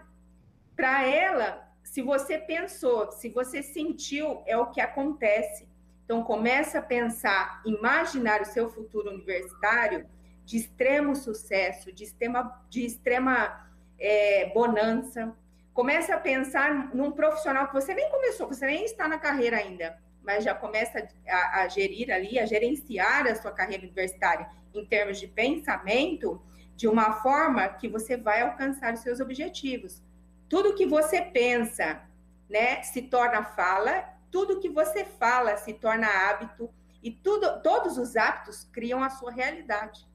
Para 0.75 1.05
ela, 1.05 1.63
se 1.83 2.01
você 2.01 2.37
pensou, 2.37 3.11
se 3.11 3.29
você 3.29 3.61
sentiu, 3.61 4.41
é 4.47 4.57
o 4.57 4.71
que 4.71 4.81
acontece. 4.81 5.67
Então, 6.03 6.23
começa 6.23 6.79
a 6.79 6.81
pensar, 6.81 7.61
imaginar 7.65 8.41
o 8.41 8.45
seu 8.45 8.69
futuro 8.69 9.09
universitário 9.09 10.05
de 10.45 10.57
extremo 10.57 11.15
sucesso, 11.15 11.91
de 11.91 12.03
extrema, 12.03 12.61
de 12.69 12.85
extrema 12.85 13.69
é, 13.97 14.51
bonança. 14.53 15.33
Começa 15.73 16.13
a 16.15 16.19
pensar 16.19 16.93
num 16.93 17.11
profissional 17.11 17.67
que 17.67 17.73
você 17.73 17.93
nem 17.93 18.09
começou, 18.09 18.47
você 18.47 18.65
nem 18.65 18.83
está 18.83 19.07
na 19.07 19.17
carreira 19.17 19.57
ainda, 19.57 19.97
mas 20.21 20.43
já 20.43 20.53
começa 20.53 21.07
a, 21.27 21.61
a 21.61 21.67
gerir 21.67 22.11
ali, 22.11 22.37
a 22.37 22.45
gerenciar 22.45 23.25
a 23.25 23.35
sua 23.35 23.51
carreira 23.51 23.83
universitária 23.83 24.47
em 24.73 24.85
termos 24.85 25.19
de 25.19 25.27
pensamento, 25.27 26.41
de 26.75 26.87
uma 26.87 27.13
forma 27.21 27.67
que 27.69 27.87
você 27.87 28.17
vai 28.17 28.41
alcançar 28.41 28.93
os 28.93 28.99
seus 28.99 29.19
objetivos. 29.19 30.03
Tudo 30.49 30.75
que 30.75 30.85
você 30.85 31.21
pensa, 31.21 32.01
né, 32.49 32.81
se 32.83 33.03
torna 33.03 33.43
fala 33.43 34.12
tudo 34.33 34.59
que 34.59 34.67
você 34.67 35.05
fala 35.05 35.55
se 35.57 35.73
torna 35.73 36.07
hábito 36.07 36.67
e 37.03 37.11
tudo, 37.11 37.61
todos 37.61 37.99
os 37.99 38.15
hábitos 38.15 38.63
criam 38.63 39.03
a 39.03 39.09
sua 39.11 39.31
realidade. 39.31 40.07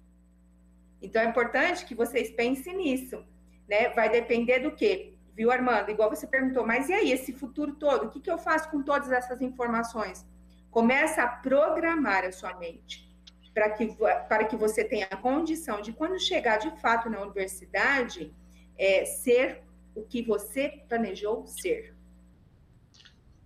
Então 1.01 1.23
é 1.23 1.27
importante 1.27 1.87
que 1.87 1.95
vocês 1.95 2.29
pensem 2.33 2.77
nisso, 2.77 3.25
né? 3.69 3.91
Vai 3.91 4.11
depender 4.11 4.59
do 4.59 4.75
quê? 4.75 5.15
Viu, 5.37 5.53
Armando? 5.53 5.93
Igual 5.93 6.11
você 6.11 6.27
perguntou, 6.27 6.67
mas 6.67 6.89
e 6.89 6.95
aí, 6.95 7.13
esse 7.13 7.33
futuro 7.33 7.77
todo? 7.77 8.07
O 8.07 8.11
que, 8.11 8.21
que 8.21 8.31
eu 8.31 8.39
faço 8.39 8.69
com 8.73 8.83
todas 8.83 9.13
essas 9.13 9.41
informações? 9.41 10.27
Começa 10.69 11.23
a 11.23 11.29
programar 11.29 12.25
a 12.25 12.33
sua 12.33 12.53
mente 12.59 13.09
para 13.55 13.71
que, 13.71 13.87
para 14.29 14.45
que 14.47 14.57
você 14.57 14.83
tenha 14.83 15.07
a 15.09 15.17
condição 15.17 15.81
de, 15.81 15.93
quando 15.93 16.19
chegar 16.19 16.57
de 16.57 16.73
fato 16.81 17.09
na 17.09 17.21
universidade, 17.21 18.35
é, 18.77 19.05
ser 19.05 19.63
o 19.95 20.03
que 20.03 20.23
você 20.23 20.83
planejou 20.89 21.47
ser. 21.47 21.98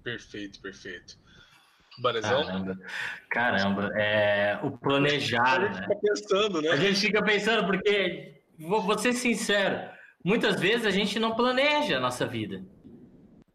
Perfeito, 0.03 0.61
perfeito. 0.61 1.17
Barezão? 1.99 2.45
Caramba, 2.45 2.79
caramba 3.31 3.91
é, 3.97 4.59
o 4.63 4.71
planejar. 4.71 5.61
A 5.61 5.67
gente 5.67 5.75
né? 5.75 5.83
fica 5.83 6.01
pensando, 6.01 6.63
né? 6.63 6.69
A 6.71 6.77
gente 6.77 7.01
fica 7.01 7.23
pensando, 7.23 7.67
porque, 7.67 8.41
vou, 8.59 8.83
vou 8.83 8.99
ser 8.99 9.13
sincero, 9.13 9.91
muitas 10.25 10.59
vezes 10.61 10.87
a 10.87 10.91
gente 10.91 11.19
não 11.19 11.35
planeja 11.35 11.97
a 11.99 12.01
nossa 12.01 12.27
vida. 12.27 12.65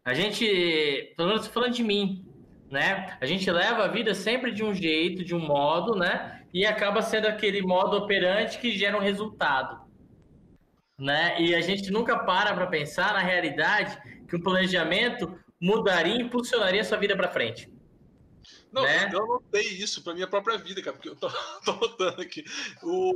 A 0.06 0.14
gente, 0.14 1.14
pelo 1.18 1.30
menos 1.30 1.48
falando 1.48 1.74
de 1.74 1.84
mim, 1.84 2.26
né? 2.70 3.18
A 3.20 3.26
gente 3.26 3.50
leva 3.50 3.86
a 3.86 3.88
vida 3.88 4.14
sempre 4.14 4.52
de 4.52 4.64
um 4.64 4.74
jeito, 4.74 5.24
de 5.24 5.34
um 5.34 5.40
modo, 5.40 5.96
né? 5.96 6.44
E 6.54 6.66
acaba 6.66 7.02
sendo 7.02 7.28
aquele 7.28 7.62
modo 7.62 7.98
operante 7.98 8.60
que 8.60 8.78
gera 8.78 8.98
um 8.98 9.02
resultado. 9.02 9.86
Né? 11.00 11.40
E 11.40 11.54
a 11.54 11.62
gente 11.62 11.92
nunca 11.92 12.18
para 12.18 12.56
para 12.56 12.66
pensar 12.66 13.14
na 13.14 13.20
realidade 13.20 13.98
que 14.28 14.36
o 14.36 14.42
planejamento 14.42 15.38
mudaria 15.60 16.16
e 16.16 16.22
impulsionaria 16.22 16.82
a 16.82 16.84
sua 16.84 16.98
vida 16.98 17.16
para 17.16 17.30
frente. 17.30 17.72
Não, 18.72 18.84
né? 18.84 19.10
eu 19.12 19.26
notei 19.26 19.64
isso 19.64 20.04
para 20.04 20.14
minha 20.14 20.28
própria 20.28 20.58
vida, 20.58 20.82
cara, 20.82 20.96
porque 20.96 21.10
eu 21.10 21.16
tô, 21.16 21.30
tô 21.66 21.74
notando 21.74 22.22
aqui. 22.22 22.44
O, 22.84 23.14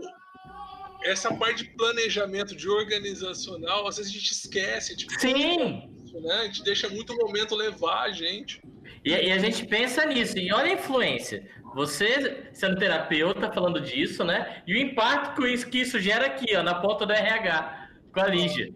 essa 1.04 1.34
parte 1.34 1.64
de 1.64 1.70
planejamento, 1.72 2.56
de 2.56 2.70
organizacional, 2.70 3.88
às 3.88 3.98
vezes 3.98 4.12
a 4.12 4.16
gente 4.16 4.32
esquece. 4.32 4.96
Tipo, 4.96 5.20
Sim! 5.20 5.90
né? 6.20 6.34
A 6.34 6.44
gente 6.46 6.64
deixa 6.64 6.90
muito 6.90 7.16
momento 7.16 7.56
levar 7.56 8.04
a 8.04 8.12
gente. 8.12 8.62
E, 9.04 9.12
e, 9.12 9.32
a 9.32 9.38
gente 9.38 9.66
pensa 9.66 10.06
nisso, 10.06 10.38
e 10.38 10.52
olha 10.54 10.72
a 10.72 10.74
influência. 10.74 11.50
Você, 11.74 12.50
sendo 12.54 12.78
terapeuta, 12.78 13.52
falando 13.52 13.80
disso, 13.80 14.24
né? 14.24 14.62
E 14.68 14.74
o 14.74 14.78
impacto 14.78 15.42
que 15.42 15.48
isso, 15.48 15.68
que 15.68 15.80
isso 15.80 16.00
gera 16.00 16.28
aqui, 16.28 16.56
ó, 16.56 16.62
na 16.62 16.76
ponta 16.76 17.06
do 17.06 17.14
RH, 17.14 17.90
com 18.14 18.20
a 18.20 18.28
Lígia. 18.28 18.74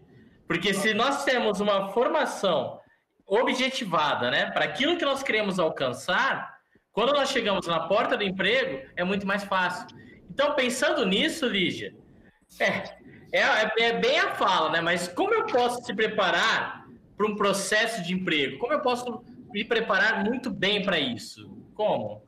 Porque 0.48 0.74
se 0.74 0.94
nós 0.94 1.26
temos 1.26 1.60
uma 1.60 1.92
formação 1.92 2.80
objetivada, 3.28 4.30
né? 4.30 4.52
Para 4.52 4.66
aquilo 4.66 4.98
que 4.98 5.06
nós 5.06 5.24
queremos 5.24 5.60
alcançar, 5.60 6.56
quando 6.92 7.14
nós 7.14 7.30
chegamos 7.30 7.66
na 7.68 7.88
porta 7.88 8.16
do 8.16 8.24
emprego, 8.24 8.88
é 8.96 9.04
muito 9.04 9.26
mais 9.26 9.44
fácil. 9.44 9.88
Então, 10.30 10.54
pensando 10.54 11.06
nisso, 11.06 11.48
Lígia, 11.48 11.96
é, 12.60 12.98
é, 13.32 13.84
é 13.84 14.00
bem 14.00 14.20
a 14.20 14.36
fala, 14.36 14.70
né? 14.70 14.82
Mas 14.82 15.08
como 15.08 15.34
eu 15.34 15.46
posso 15.48 15.84
se 15.84 15.94
preparar 15.94 16.86
para 17.18 17.28
um 17.28 17.36
processo 17.36 18.04
de 18.04 18.14
emprego? 18.14 18.60
Como 18.60 18.74
eu 18.74 18.82
posso 18.82 19.24
me 19.52 19.64
preparar 19.64 20.24
muito 20.24 20.50
bem 20.50 20.84
para 20.84 21.00
isso? 21.00 21.50
Como? 21.74 22.22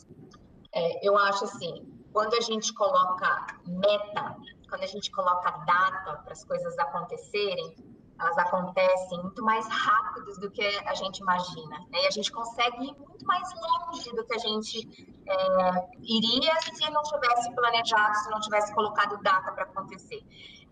É, 0.73 1.07
eu 1.07 1.17
acho 1.17 1.45
assim, 1.45 1.85
quando 2.11 2.33
a 2.35 2.41
gente 2.41 2.73
coloca 2.73 3.47
meta, 3.67 4.35
quando 4.69 4.83
a 4.83 4.87
gente 4.87 5.11
coloca 5.11 5.51
data 5.65 6.21
para 6.23 6.33
as 6.33 6.43
coisas 6.43 6.77
acontecerem, 6.79 7.75
elas 8.19 8.37
acontecem 8.37 9.21
muito 9.21 9.43
mais 9.43 9.67
rápidos 9.67 10.37
do 10.39 10.49
que 10.49 10.63
a 10.63 10.93
gente 10.95 11.19
imagina. 11.19 11.77
Né? 11.89 12.01
E 12.03 12.07
a 12.07 12.11
gente 12.11 12.31
consegue 12.31 12.83
ir 12.83 12.93
muito 12.97 13.25
mais 13.25 13.47
longe 13.53 14.09
do 14.15 14.25
que 14.25 14.33
a 14.33 14.39
gente 14.39 15.15
é, 15.27 15.89
iria 16.01 16.59
se 16.61 16.89
não 16.89 17.03
tivesse 17.03 17.53
planejado, 17.53 18.15
se 18.15 18.29
não 18.29 18.39
tivesse 18.39 18.73
colocado 18.73 19.21
data 19.21 19.51
para 19.51 19.63
acontecer. 19.63 20.23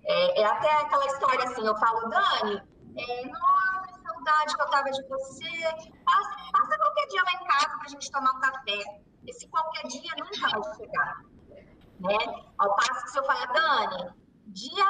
É, 0.04 0.42
é, 0.42 0.46
até 0.46 0.72
aquela 0.82 1.06
história 1.06 1.44
assim, 1.46 1.66
eu 1.66 1.76
falo, 1.78 2.10
Dani, 2.10 2.62
é, 2.98 3.28
nossa, 3.28 4.02
saudade 4.04 4.56
que 4.56 4.62
eu 4.62 4.70
tava 4.70 4.92
de 4.92 5.08
você, 5.08 5.64
passa, 6.04 6.52
passa 6.52 6.78
qualquer 6.78 7.08
dia 7.08 7.24
lá 7.24 7.32
em 7.34 7.46
casa 7.46 7.78
para 7.78 7.86
a 7.86 7.90
gente 7.90 8.12
tomar 8.12 8.32
um 8.32 8.40
café. 8.40 9.02
Esse 9.28 9.48
qualquer 9.48 9.88
dia 9.88 10.12
nunca 10.18 10.60
vai 10.60 10.76
chegar. 10.76 11.22
Né? 12.00 12.44
Ao 12.58 12.76
passo 12.76 13.04
que 13.04 13.12
se 13.12 13.20
eu 13.20 13.24
falar, 13.24 13.46
Dani, 13.48 14.14
dia 14.48 14.86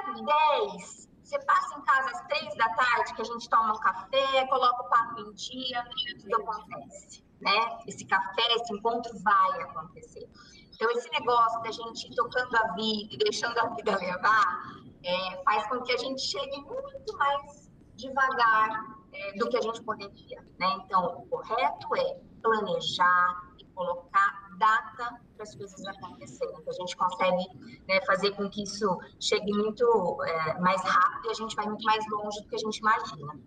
10 0.73 1.14
você 1.25 1.39
passa 1.39 1.77
em 1.77 1.81
casa 1.81 2.11
às 2.11 2.21
três 2.27 2.55
da 2.55 2.69
tarde, 2.69 3.13
que 3.15 3.21
a 3.21 3.25
gente 3.25 3.49
toma 3.49 3.73
um 3.73 3.79
café, 3.79 4.45
coloca 4.47 4.83
o 4.83 4.89
papo 4.89 5.21
em 5.21 5.33
dia, 5.33 5.83
tudo 6.21 6.35
acontece, 6.35 7.25
né? 7.41 7.79
Esse 7.88 8.05
café, 8.05 8.43
esse 8.53 8.71
encontro 8.73 9.11
vai 9.19 9.61
acontecer. 9.63 10.29
Então, 10.71 10.91
esse 10.91 11.09
negócio 11.11 11.61
da 11.63 11.71
gente 11.71 12.11
ir 12.11 12.15
tocando 12.15 12.55
a 12.55 12.73
vida 12.73 13.15
e 13.15 13.17
deixando 13.17 13.57
a 13.57 13.69
vida 13.69 13.97
levar, 13.97 14.61
é, 15.03 15.43
faz 15.43 15.67
com 15.67 15.81
que 15.81 15.93
a 15.93 15.97
gente 15.97 16.21
chegue 16.21 16.61
muito 16.61 17.17
mais 17.17 17.71
devagar 17.95 18.97
é, 19.11 19.31
do 19.38 19.49
que 19.49 19.57
a 19.57 19.61
gente 19.61 19.81
poderia, 19.81 20.45
né? 20.59 20.79
Então, 20.85 21.17
o 21.17 21.27
correto 21.27 21.95
é 21.95 22.19
planejar 22.41 23.54
colocar 23.75 24.45
data 24.57 25.19
para 25.35 25.43
as 25.43 25.53
coisas 25.55 25.85
acontecerem, 25.85 26.55
que 26.63 26.69
a 26.69 26.73
gente 26.73 26.95
consegue 26.95 27.81
né, 27.88 28.01
fazer 28.05 28.31
com 28.31 28.49
que 28.49 28.63
isso 28.63 28.97
chegue 29.19 29.51
muito 29.51 30.23
é, 30.23 30.59
mais 30.59 30.81
rápido 30.81 31.27
e 31.27 31.31
a 31.31 31.33
gente 31.33 31.55
vai 31.55 31.65
muito 31.65 31.83
mais 31.83 32.03
longe 32.09 32.41
do 32.41 32.47
que 32.47 32.55
a 32.55 32.59
gente 32.59 32.77
imagina. 32.77 33.39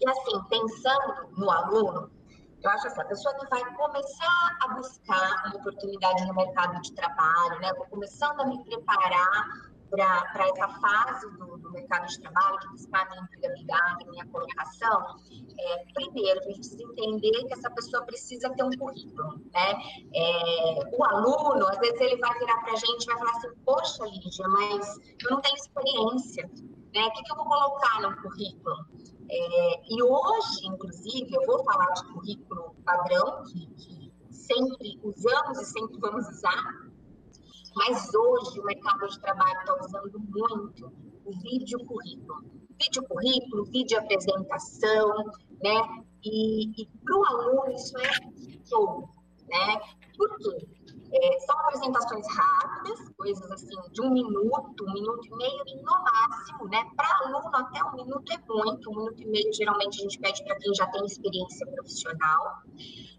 E 0.00 0.08
assim, 0.08 0.44
pensando 0.48 1.30
no 1.36 1.50
aluno, 1.50 2.10
Eu 2.62 2.70
acho 2.70 2.86
assim, 2.86 3.00
a 3.00 3.04
pessoa 3.06 3.34
que 3.34 3.46
vai 3.48 3.74
começar 3.74 4.56
a 4.60 4.68
buscar 4.68 5.46
uma 5.46 5.56
oportunidade 5.56 6.24
no 6.26 6.34
mercado 6.34 6.80
de 6.80 6.92
trabalho, 6.94 7.60
né? 7.60 7.72
Vou 7.74 7.86
começando 7.86 8.40
a 8.40 8.46
me 8.46 8.62
preparar 8.64 9.71
para 9.92 10.48
essa 10.48 10.68
fase 10.80 11.30
do, 11.36 11.58
do, 11.58 11.70
mercado 11.70 12.06
de 12.06 12.18
trabalho, 12.20 12.58
de 12.60 12.68
buscar 12.68 13.08
minha 13.10 13.22
empregabilidade, 13.22 14.08
minha 14.08 14.26
colocação, 14.26 15.16
é, 15.58 15.84
primeiro, 15.92 16.40
a 16.40 16.42
gente 16.44 16.58
precisa 16.60 16.82
entender 16.82 17.44
que 17.44 17.52
essa 17.52 17.70
pessoa 17.70 18.02
precisa 18.04 18.50
ter 18.50 18.62
um 18.62 18.70
currículo, 18.70 19.34
né? 19.52 19.72
É, 20.14 20.96
o 20.96 21.04
aluno, 21.04 21.68
às 21.68 21.78
vezes, 21.78 22.00
ele 22.00 22.16
vai 22.16 22.38
virar 22.38 22.58
para 22.62 22.72
a 22.72 22.76
gente 22.76 23.02
e 23.02 23.06
vai 23.06 23.18
falar 23.18 23.30
assim, 23.32 23.48
poxa, 23.66 24.04
Lígia, 24.06 24.48
mas 24.48 24.98
eu 25.22 25.30
não 25.30 25.40
tenho 25.42 25.56
experiência, 25.56 26.50
né? 26.94 27.04
O 27.04 27.12
que, 27.12 27.22
que 27.22 27.32
eu 27.32 27.36
vou 27.36 27.46
colocar 27.46 28.00
no 28.00 28.16
currículo? 28.22 28.86
É, 29.30 29.82
e 29.90 30.02
hoje, 30.02 30.66
inclusive, 30.66 31.34
eu 31.34 31.46
vou 31.46 31.62
falar 31.64 31.90
de 31.92 32.04
currículo 32.14 32.74
padrão, 32.84 33.44
que, 33.44 33.66
que 33.66 34.12
sempre 34.30 34.98
usamos 35.02 35.60
e 35.60 35.64
sempre 35.66 35.98
vamos 36.00 36.26
usar, 36.28 36.81
mas 37.74 38.14
hoje 38.14 38.60
o 38.60 38.64
mercado 38.64 39.08
de 39.08 39.20
trabalho 39.20 39.58
está 39.60 39.76
usando 39.80 40.18
muito 40.18 40.92
o 41.24 41.32
vídeo 41.40 41.78
currículo. 41.86 42.44
Vídeo 42.80 43.02
currículo, 43.08 43.64
vídeo 43.66 43.98
apresentação, 43.98 45.24
né? 45.62 46.04
E, 46.24 46.82
e 46.82 46.86
para 47.04 47.16
o 47.16 47.24
aluno 47.24 47.72
isso 47.72 47.96
é 47.98 48.10
show, 48.68 49.08
né? 49.48 49.80
Por 50.16 50.36
quê? 50.38 50.66
É, 51.14 51.40
são 51.40 51.58
apresentações 51.60 52.26
rápidas, 52.34 53.08
coisas 53.18 53.50
assim 53.50 53.76
de 53.92 54.00
um 54.00 54.10
minuto, 54.10 54.84
um 54.88 54.92
minuto 54.94 55.26
e 55.26 55.36
meio 55.36 55.62
e 55.66 55.76
no 55.82 55.92
máximo, 55.92 56.68
né? 56.68 56.82
Para 56.96 57.08
aluno 57.18 57.50
até 57.52 57.84
um 57.84 57.96
minuto 57.96 58.32
é 58.32 58.38
muito, 58.48 58.90
um 58.90 58.96
minuto 58.96 59.22
e 59.22 59.26
meio 59.26 59.52
geralmente 59.52 60.00
a 60.00 60.02
gente 60.04 60.18
pede 60.18 60.42
para 60.44 60.56
quem 60.58 60.74
já 60.74 60.86
tem 60.86 61.04
experiência 61.04 61.66
profissional. 61.66 62.62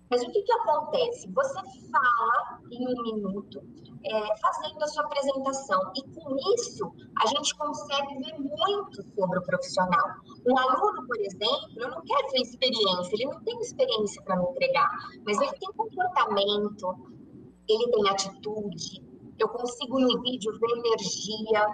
Mas 0.09 0.21
o 0.21 0.31
que, 0.31 0.41
que 0.41 0.51
acontece? 0.53 1.27
Você 1.31 1.59
fala 1.91 2.59
em 2.71 2.87
um 2.87 3.03
minuto, 3.03 3.61
é, 4.05 4.37
fazendo 4.37 4.83
a 4.83 4.87
sua 4.87 5.03
apresentação, 5.05 5.91
e 5.95 6.03
com 6.13 6.35
isso 6.55 6.91
a 7.19 7.27
gente 7.27 7.55
consegue 7.55 8.19
ver 8.19 8.37
muito 8.39 9.03
sobre 9.15 9.39
o 9.39 9.43
profissional. 9.43 10.09
Um 10.45 10.57
aluno, 10.57 11.07
por 11.07 11.17
exemplo, 11.19 11.69
eu 11.77 11.89
não 11.89 12.01
quero 12.01 12.29
ver 12.31 12.41
experiência, 12.41 13.15
ele 13.15 13.25
não 13.25 13.43
tem 13.43 13.59
experiência 13.59 14.21
para 14.23 14.35
me 14.37 14.49
entregar, 14.49 14.89
mas 15.25 15.39
ele 15.39 15.53
tem 15.53 15.71
comportamento, 15.73 17.13
ele 17.67 17.91
tem 17.91 18.09
atitude, 18.09 19.03
eu 19.39 19.49
consigo 19.49 19.99
no 19.99 20.21
vídeo 20.21 20.51
ver 20.59 20.71
energia, 20.71 21.67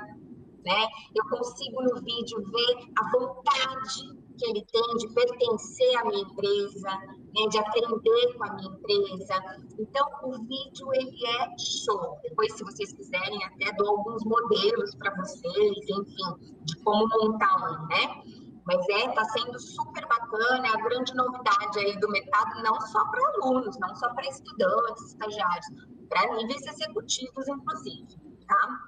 né? 0.66 0.88
Eu 1.16 1.30
consigo 1.30 1.82
no 1.84 2.02
vídeo 2.02 2.44
ver 2.44 2.90
a 2.98 3.12
vontade 3.12 4.20
que 4.38 4.50
ele 4.50 4.66
tem 4.72 4.96
de 4.98 5.14
pertencer 5.14 5.98
à 5.98 6.06
minha 6.06 6.22
empresa, 6.22 6.90
né, 6.90 7.48
de 7.50 7.58
aprender 7.58 8.38
com 8.38 8.46
a 8.46 8.54
minha 8.54 8.70
empresa. 8.70 9.36
Então, 9.78 10.08
o 10.24 10.32
vídeo 10.44 10.94
ele 10.94 11.26
é 11.26 11.58
show. 11.60 12.18
Depois, 12.24 12.54
se 12.54 12.64
vocês 12.64 12.94
quiserem, 12.94 13.44
até 13.44 13.74
dou 13.74 13.98
alguns 13.98 14.24
modelos 14.24 14.96
para 14.96 15.14
vocês, 15.18 15.90
enfim, 15.90 16.56
de 16.64 16.78
como 16.84 17.08
montar 17.22 17.54
um, 17.58 17.88
né? 17.88 18.24
Mas 18.70 18.88
é, 18.88 19.06
está 19.10 19.26
sendo 19.26 19.60
super 19.60 20.08
bacana, 20.08 20.68
é 20.68 20.70
a 20.70 20.84
grande 20.84 21.16
novidade 21.16 21.80
aí 21.80 22.00
do 22.00 22.08
mercado, 22.10 22.62
não 22.62 22.80
só 22.82 23.04
para 23.10 23.28
alunos, 23.30 23.80
não 23.80 23.96
só 23.96 24.14
para 24.14 24.28
estudantes, 24.28 25.06
estagiários, 25.08 25.66
para 26.08 26.36
níveis 26.36 26.62
executivos, 26.68 27.48
inclusive, 27.48 28.16
tá? 28.48 28.80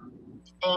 É, 0.63 0.69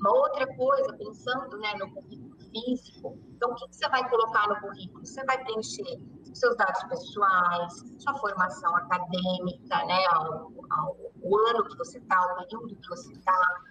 uma 0.00 0.12
outra 0.14 0.46
coisa, 0.56 0.96
pensando 0.96 1.58
né, 1.58 1.74
no 1.74 1.92
currículo 1.92 2.38
físico, 2.38 3.18
então 3.36 3.50
o 3.50 3.54
que, 3.56 3.68
que, 3.68 3.76
você 3.76 3.88
vai 3.90 4.08
colocar 4.08 4.48
no 4.48 4.60
currículo? 4.62 5.04
Você 5.04 5.22
vai 5.26 5.44
preencher 5.44 6.00
seus 6.32 6.56
dados 6.56 6.82
pessoais, 6.84 7.84
sua 7.98 8.14
formação 8.14 8.74
acadêmica, 8.76 9.84
né, 9.84 10.06
ao, 10.06 10.50
ao, 10.70 10.96
o 11.20 11.36
ano 11.50 11.68
que 11.68 11.76
você 11.76 11.98
está, 11.98 12.18
o 12.32 12.36
período 12.36 12.76
que 12.76 12.88
você 12.88 13.12
está. 13.12 13.62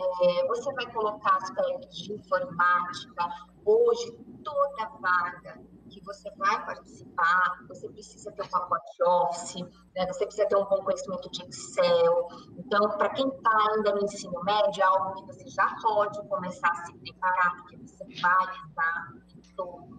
É, 0.00 0.46
você 0.46 0.72
vai 0.74 0.92
colocar 0.92 1.36
aspectos 1.36 1.96
de 1.96 2.12
informática. 2.12 3.28
Hoje, 3.64 4.12
toda 4.44 4.88
vaga 5.00 5.60
que 5.90 6.00
você 6.04 6.30
vai 6.36 6.64
participar, 6.64 7.58
você 7.66 7.88
precisa 7.88 8.30
ter 8.32 8.42
um 8.42 8.48
pacote 8.48 9.02
Office, 9.02 9.62
né? 9.96 10.06
você 10.06 10.24
precisa 10.26 10.46
ter 10.46 10.56
um 10.56 10.64
bom 10.66 10.82
conhecimento 10.82 11.30
de 11.30 11.42
Excel. 11.44 12.28
Então, 12.58 12.96
para 12.96 13.08
quem 13.10 13.26
está 13.26 13.50
ainda 13.72 13.94
no 13.94 14.04
ensino 14.04 14.42
médio, 14.44 14.82
é 14.82 14.86
algo 14.86 15.14
que 15.14 15.26
você 15.26 15.48
já 15.48 15.74
pode 15.82 16.22
começar 16.28 16.70
a 16.70 16.86
se 16.86 16.94
preparar, 16.98 17.56
porque 17.56 17.76
você 17.78 18.04
vai 18.20 18.46
usar 18.66 19.08
todo. 19.56 19.98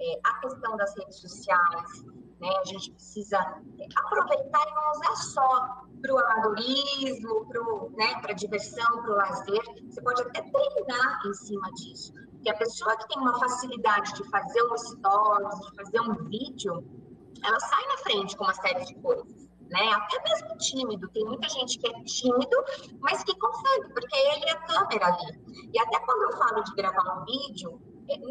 É, 0.00 0.20
a 0.24 0.40
questão 0.40 0.76
das 0.76 0.96
redes 0.96 1.20
sociais, 1.20 2.04
né? 2.40 2.48
a 2.48 2.64
gente 2.64 2.90
precisa 2.92 3.38
aproveitar 3.38 4.66
e 4.66 4.74
não 4.74 4.90
usar 4.90 5.16
só 5.16 5.84
para 6.04 6.14
o 6.14 6.18
amadorismo, 6.18 7.46
para 7.46 7.62
né, 7.96 8.34
diversão, 8.36 9.02
para 9.02 9.10
o 9.10 9.16
lazer. 9.16 9.62
Você 9.88 10.02
pode 10.02 10.20
até 10.20 10.42
treinar 10.42 11.20
em 11.26 11.32
cima 11.32 11.72
disso. 11.72 12.12
Porque 12.32 12.50
a 12.50 12.56
pessoa 12.58 12.94
que 12.98 13.08
tem 13.08 13.18
uma 13.18 13.38
facilidade 13.38 14.12
de 14.12 14.28
fazer 14.28 14.62
um 14.64 14.76
stories, 14.76 15.60
de 15.60 15.76
fazer 15.76 16.00
um 16.02 16.14
vídeo, 16.24 16.84
ela 17.42 17.58
sai 17.58 17.86
na 17.86 17.98
frente 17.98 18.36
com 18.36 18.44
uma 18.44 18.54
série 18.54 18.84
de 18.84 18.94
coisas. 18.96 19.48
Né? 19.70 19.92
Até 19.92 20.22
mesmo 20.28 20.58
tímido. 20.58 21.08
Tem 21.08 21.24
muita 21.24 21.48
gente 21.48 21.78
que 21.78 21.88
é 21.88 22.02
tímido, 22.02 22.56
mas 23.00 23.24
que 23.24 23.34
consegue, 23.38 23.88
porque 23.94 24.14
ele 24.14 24.44
é 24.44 24.52
a 24.52 24.60
câmera 24.60 25.06
ali. 25.06 25.70
E 25.72 25.78
até 25.78 25.98
quando 26.00 26.22
eu 26.22 26.36
falo 26.36 26.62
de 26.64 26.74
gravar 26.74 27.22
um 27.22 27.24
vídeo, 27.24 27.80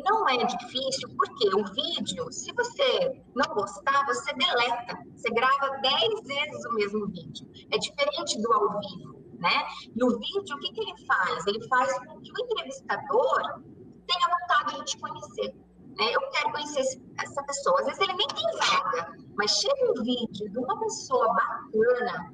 não 0.04 0.28
é 0.30 0.38
difícil, 0.46 1.10
porque 1.18 1.48
o 1.56 1.64
vídeo, 1.74 2.32
se 2.32 2.52
você 2.54 3.24
não 3.36 3.56
gostar, 3.56 4.06
você 4.06 4.34
deleta. 4.34 4.98
Você 5.16 5.30
grava 5.30 5.78
10 5.82 6.24
vezes 6.24 6.66
o 6.66 6.74
mesmo 6.74 7.08
vídeo. 7.08 7.48
É 7.72 7.78
diferente 7.78 8.42
do 8.42 8.54
ao 8.54 8.80
vivo, 8.80 9.22
né? 9.40 9.66
E 9.96 10.04
o 10.04 10.20
vídeo, 10.20 10.56
o 10.56 10.60
que, 10.60 10.72
que 10.72 10.82
ele 10.82 11.06
faz? 11.06 11.48
Ele 11.48 11.68
faz 11.68 11.98
com 12.00 12.22
que 12.22 12.32
o 12.32 12.46
entrevistador 12.46 13.64
tenha 14.08 14.28
vontade 14.28 14.80
de 14.80 14.86
te 14.86 15.00
conhecer. 15.00 15.56
Né? 15.98 16.12
Eu 16.14 16.22
quero 16.32 16.52
conhecer 16.52 17.02
essa 17.20 17.44
pessoa. 17.44 17.80
Às 17.82 17.86
vezes 17.88 18.02
ele 18.02 18.14
nem 18.14 18.28
tem 18.28 18.46
vaga, 18.58 19.18
mas 19.36 19.52
chega 19.52 19.92
um 19.92 20.04
vídeo 20.04 20.52
de 20.52 20.60
uma 20.60 20.80
pessoa 20.80 21.28
bacana 21.34 22.34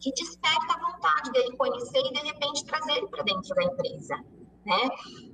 que 0.00 0.12
desperta 0.12 0.74
a 0.74 0.92
vontade 0.92 1.30
dele 1.30 1.56
conhecer 1.56 2.00
e, 2.00 2.12
de 2.12 2.20
repente, 2.20 2.64
trazer 2.64 2.92
ele 2.92 3.06
para 3.06 3.22
dentro 3.22 3.54
da 3.54 3.62
empresa. 3.62 4.24
Né? 4.64 4.90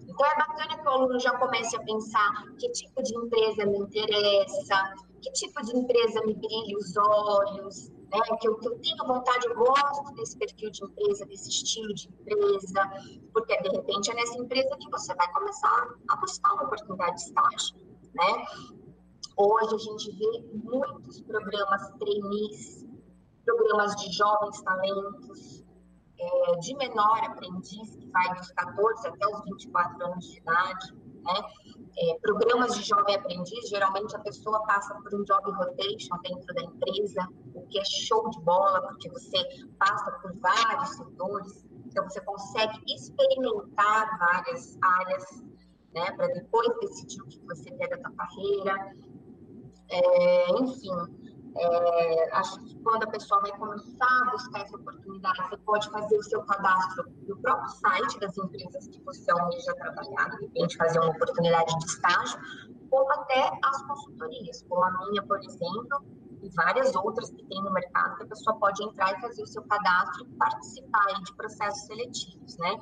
Então, 0.08 0.26
é 0.26 0.36
bacana 0.36 0.78
que 0.78 0.88
o 0.88 0.90
aluno 0.90 1.20
já 1.20 1.36
comece 1.38 1.76
a 1.76 1.80
pensar 1.80 2.44
que 2.58 2.70
tipo 2.72 3.02
de 3.02 3.14
empresa 3.14 3.66
me 3.66 3.78
interessa, 3.78 4.94
que 5.20 5.30
tipo 5.32 5.62
de 5.62 5.76
empresa 5.76 6.20
me 6.24 6.34
brilha 6.34 6.76
os 6.78 6.96
olhos, 6.96 7.90
né? 8.10 8.20
Que 8.40 8.48
eu, 8.48 8.58
que 8.58 8.68
eu 8.68 8.78
tenho 8.78 9.06
vontade, 9.06 9.46
eu 9.46 9.54
gosto 9.54 10.14
desse 10.14 10.36
perfil 10.38 10.70
de 10.70 10.84
empresa, 10.84 11.26
desse 11.26 11.50
estilo 11.50 11.94
de 11.94 12.08
empresa, 12.08 12.90
porque 13.32 13.56
de 13.62 13.68
repente 13.68 14.10
é 14.10 14.14
nessa 14.14 14.38
empresa 14.38 14.76
que 14.78 14.90
você 14.90 15.14
vai 15.14 15.30
começar 15.32 15.88
a 16.08 16.16
buscar 16.16 16.54
uma 16.54 16.64
oportunidade 16.64 17.16
de 17.16 17.22
estágio, 17.22 17.76
né? 18.14 18.46
Hoje 19.36 19.74
a 19.74 19.78
gente 19.78 20.10
vê 20.12 20.44
muitos 20.52 21.20
programas 21.20 21.88
trainees, 21.98 22.84
programas 23.44 23.94
de 23.96 24.12
jovens 24.12 24.60
talentos, 24.62 25.57
é, 26.20 26.56
de 26.56 26.74
menor 26.76 27.18
aprendiz, 27.24 27.96
que 27.96 28.10
vai 28.10 28.34
dos 28.34 28.50
14 28.52 29.08
até 29.08 29.26
os 29.26 29.44
24 29.44 30.06
anos 30.06 30.26
de 30.26 30.38
idade, 30.38 30.94
né? 31.22 31.42
É, 32.00 32.18
programas 32.20 32.76
de 32.76 32.82
jovem 32.82 33.16
aprendiz, 33.16 33.68
geralmente 33.68 34.14
a 34.14 34.20
pessoa 34.20 34.62
passa 34.64 34.94
por 34.94 35.14
um 35.14 35.24
job 35.24 35.50
rotation 35.52 36.16
dentro 36.22 36.54
da 36.54 36.62
empresa, 36.62 37.28
o 37.54 37.62
que 37.66 37.78
é 37.78 37.84
show 37.84 38.30
de 38.30 38.40
bola, 38.42 38.82
porque 38.82 39.08
você 39.10 39.38
passa 39.78 40.10
por 40.22 40.32
vários 40.38 40.90
setores, 40.90 41.66
então 41.86 42.04
você 42.04 42.20
consegue 42.20 42.78
experimentar 42.86 44.16
várias 44.18 44.78
áreas, 44.80 45.42
né, 45.92 46.12
para 46.12 46.28
depois 46.28 46.68
decidir 46.80 47.20
o 47.20 47.26
que 47.26 47.40
você 47.46 47.70
quer 47.72 47.88
da 47.88 47.98
sua 47.98 48.12
carreira. 48.12 48.92
É, 49.90 50.50
enfim, 50.60 50.90
é, 51.56 52.36
acho 52.36 52.60
que 52.60 52.78
quando 52.80 53.04
a 53.04 53.06
pessoa 53.06 53.40
vai 53.40 53.52
começar 53.52 54.22
a 54.26 54.30
buscar 54.30 54.60
essa 54.60 54.76
oportunidade, 54.76 55.38
você 55.48 55.56
pode 55.58 55.90
fazer 55.90 56.16
o 56.16 56.22
seu 56.22 56.42
cadastro 56.42 57.04
no 57.26 57.36
próprio 57.38 57.68
site 57.70 58.20
das 58.20 58.36
empresas 58.38 58.88
que 58.88 59.00
você 59.02 59.30
almeja 59.30 59.74
trabalhar, 59.74 60.30
de 60.30 60.46
repente 60.46 60.76
fazer 60.76 60.98
uma 61.00 61.10
oportunidade 61.10 61.78
de 61.78 61.86
estágio, 61.86 62.38
como 62.90 63.12
até 63.12 63.50
as 63.64 63.82
consultorias, 63.82 64.64
como 64.68 64.82
a 64.84 64.90
minha, 65.06 65.22
por 65.22 65.38
exemplo, 65.38 66.04
e 66.42 66.48
várias 66.50 66.94
outras 66.94 67.30
que 67.30 67.44
tem 67.44 67.62
no 67.62 67.72
mercado, 67.72 68.16
que 68.16 68.24
a 68.24 68.26
pessoa 68.26 68.56
pode 68.56 68.82
entrar 68.84 69.16
e 69.16 69.20
fazer 69.20 69.42
o 69.42 69.46
seu 69.46 69.62
cadastro 69.62 70.24
e 70.24 70.28
participar 70.36 71.22
de 71.24 71.34
processos 71.34 71.86
seletivos, 71.86 72.56
né? 72.58 72.80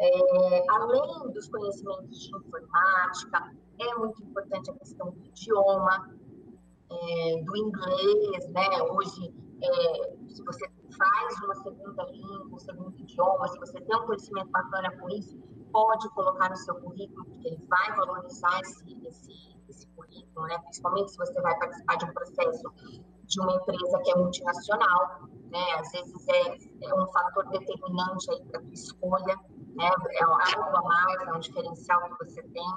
É, 0.00 0.64
além 0.70 1.32
dos 1.32 1.48
conhecimentos 1.48 2.20
de 2.20 2.36
informática, 2.36 3.54
é 3.78 3.94
muito 3.94 4.22
importante 4.22 4.70
a 4.70 4.74
questão 4.74 5.10
do 5.10 5.24
idioma, 5.24 6.10
é, 6.94 7.42
do 7.42 7.56
inglês, 7.56 8.48
né? 8.50 8.82
Hoje, 8.90 9.34
é, 9.62 10.16
se 10.28 10.42
você 10.44 10.68
faz 10.96 11.42
uma 11.42 11.54
segunda 11.56 12.04
língua, 12.04 12.46
um 12.52 12.58
segundo 12.58 12.98
idioma, 12.98 13.48
se 13.48 13.58
você 13.58 13.80
tem 13.80 13.96
um 13.96 14.06
conhecimento 14.06 14.50
bacana 14.50 14.90
com 14.98 15.08
isso, 15.10 15.38
pode 15.72 16.08
colocar 16.10 16.50
no 16.50 16.56
seu 16.56 16.74
currículo, 16.76 17.24
porque 17.24 17.48
ele 17.48 17.66
vai 17.66 17.96
valorizar 17.96 18.60
esse, 18.60 19.06
esse, 19.08 19.32
esse 19.68 19.86
currículo, 19.88 20.46
né? 20.46 20.58
principalmente 20.58 21.10
se 21.10 21.18
você 21.18 21.40
vai 21.40 21.58
participar 21.58 21.96
de 21.96 22.04
um 22.04 22.12
processo 22.12 22.72
de 23.26 23.40
uma 23.40 23.54
empresa 23.54 23.98
que 24.04 24.10
é 24.10 24.16
multinacional, 24.16 25.28
né? 25.50 25.64
Às 25.78 25.90
vezes 25.92 26.28
é, 26.28 26.86
é 26.86 26.94
um 26.94 27.06
fator 27.06 27.48
determinante 27.48 28.30
aí 28.30 28.44
para 28.44 28.60
a 28.60 28.64
escolha, 28.72 29.36
né? 29.74 29.90
É 30.10 30.24
algo 30.24 30.76
a 30.76 30.82
mais, 30.82 31.22
é 31.22 31.32
um 31.32 31.40
diferencial 31.40 32.02
que 32.02 32.24
você 32.24 32.42
tem. 32.42 32.68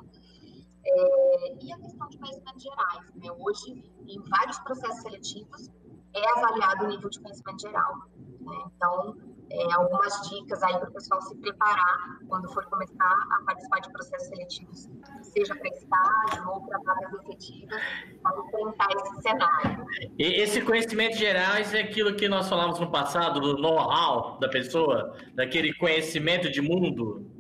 É, 0.85 1.53
e 1.61 1.73
a 1.73 1.77
questão 1.77 2.07
de 2.07 2.17
conhecimentos 2.17 2.63
gerais, 2.63 3.05
né? 3.15 3.29
Hoje, 3.39 3.83
em 4.07 4.21
vários 4.29 4.59
processos 4.59 5.01
seletivos, 5.01 5.69
é 6.13 6.39
avaliado 6.39 6.85
o 6.85 6.87
nível 6.87 7.09
de 7.09 7.19
conhecimento 7.19 7.61
geral. 7.61 7.93
Né? 8.39 8.63
Então, 8.75 9.17
é, 9.49 9.73
algumas 9.73 10.29
dicas 10.29 10.61
aí 10.63 10.77
para 10.77 10.89
o 10.89 10.93
pessoal 10.93 11.21
se 11.21 11.35
preparar 11.37 12.19
quando 12.27 12.51
for 12.53 12.65
começar 12.65 13.15
a 13.31 13.43
participar 13.45 13.79
de 13.79 13.91
processos 13.91 14.27
seletivos, 14.27 14.89
seja 15.21 15.55
para 15.55 15.69
estágio 15.69 16.49
ou 16.49 16.61
para 16.65 16.79
vagas 16.79 17.13
efetivas, 17.13 17.81
para 18.21 18.39
enfrentar 18.39 18.87
esse 18.91 19.21
cenário. 19.21 19.85
E 20.17 20.23
esse 20.23 20.61
conhecimento 20.61 21.15
gerais 21.17 21.73
é 21.73 21.81
aquilo 21.81 22.15
que 22.15 22.27
nós 22.27 22.49
falamos 22.49 22.79
no 22.79 22.91
passado, 22.91 23.39
do 23.39 23.57
know-how 23.57 24.37
da 24.39 24.49
pessoa, 24.49 25.15
daquele 25.33 25.73
conhecimento 25.73 26.51
de 26.51 26.61
mundo? 26.61 27.36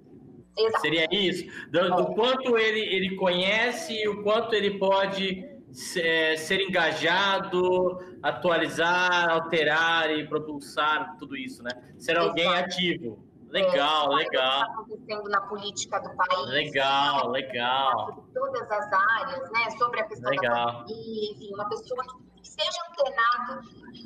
Exato. 0.57 0.81
Seria 0.81 1.07
isso? 1.11 1.45
Do, 1.69 1.95
do, 1.95 2.05
quanto 2.15 2.57
ele, 2.57 2.79
ele 2.79 3.15
conhece 3.15 3.93
e 3.93 4.07
o 4.07 4.23
quanto 4.23 4.53
ele 4.53 4.79
pode 4.79 5.47
ser, 5.71 6.37
ser 6.37 6.61
engajado, 6.61 7.99
atualizar, 8.23 9.29
alterar 9.29 10.09
e 10.11 10.27
propulsar 10.27 11.15
tudo 11.19 11.37
isso, 11.37 11.61
né? 11.61 11.71
Ser 11.97 12.17
alguém 12.17 12.45
Exato. 12.45 12.65
ativo. 12.65 13.27
Legal, 13.49 14.11
é, 14.11 14.23
legal. 14.23 14.61
Está 14.61 14.73
acontecendo 14.73 15.29
na 15.29 15.41
política 15.41 15.99
do 15.99 16.15
país. 16.15 16.49
Legal, 16.49 17.31
né? 17.31 17.39
legal. 17.39 18.07
Sobre 18.07 18.33
todas 18.33 18.71
as 18.71 18.93
áreas, 18.93 19.51
né? 19.51 19.69
Sobre 19.77 20.01
a 20.01 20.03
questão 20.03 20.31
legal. 20.31 20.65
da 20.65 20.73
pandemia, 20.79 21.31
enfim, 21.31 21.53
uma 21.53 21.69
pessoa 21.69 22.03
que 22.35 22.47
seja 22.47 22.79
antenado 22.89 23.61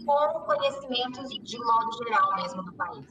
com 0.05 0.39
conhecimentos 0.41 1.29
de 1.29 1.57
modo 1.57 2.03
geral 2.03 2.35
mesmo 2.35 2.63
do 2.63 2.73
país. 2.73 3.05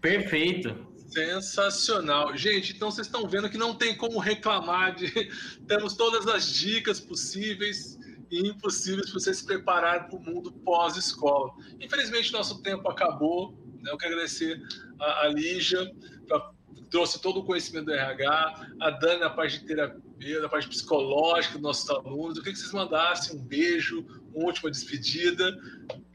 Perfeito. 0.00 0.95
Sensacional. 1.06 2.36
Gente, 2.36 2.74
então 2.74 2.90
vocês 2.90 3.06
estão 3.06 3.28
vendo 3.28 3.48
que 3.48 3.56
não 3.56 3.74
tem 3.74 3.96
como 3.96 4.18
reclamar 4.18 4.94
de. 4.94 5.10
Temos 5.66 5.94
todas 5.94 6.26
as 6.26 6.52
dicas 6.52 7.00
possíveis 7.00 7.98
e 8.30 8.48
impossíveis 8.48 9.10
para 9.10 9.20
você 9.20 9.32
se 9.32 9.44
preparar 9.44 10.08
para 10.08 10.16
o 10.16 10.20
mundo 10.20 10.52
pós-escola. 10.52 11.52
Infelizmente, 11.80 12.32
nosso 12.32 12.60
tempo 12.62 12.88
acabou. 12.90 13.56
Né? 13.80 13.90
Eu 13.90 13.96
quero 13.96 14.14
agradecer 14.14 14.60
a, 14.98 15.26
a 15.26 15.28
Lígia, 15.28 15.90
pra, 16.26 16.50
trouxe 16.90 17.20
todo 17.20 17.40
o 17.40 17.44
conhecimento 17.44 17.86
do 17.86 17.92
RH, 17.92 18.70
a 18.80 18.90
Dani 18.90 19.20
na 19.20 19.30
parte 19.30 19.60
de 19.60 19.66
terapia, 19.66 20.40
na 20.40 20.48
parte 20.48 20.68
psicológica 20.68 21.54
dos 21.54 21.62
nossos 21.62 21.88
alunos. 21.90 22.36
Eu 22.36 22.42
queria 22.42 22.54
que 22.54 22.58
vocês 22.58 22.72
mandassem 22.72 23.36
um 23.36 23.42
beijo, 23.42 24.04
uma 24.34 24.46
última 24.46 24.70
despedida. 24.70 25.56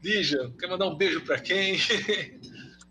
Lígia, 0.02 0.52
quer 0.58 0.68
mandar 0.68 0.86
um 0.86 0.96
beijo 0.96 1.20
para 1.22 1.38
quem? 1.38 1.78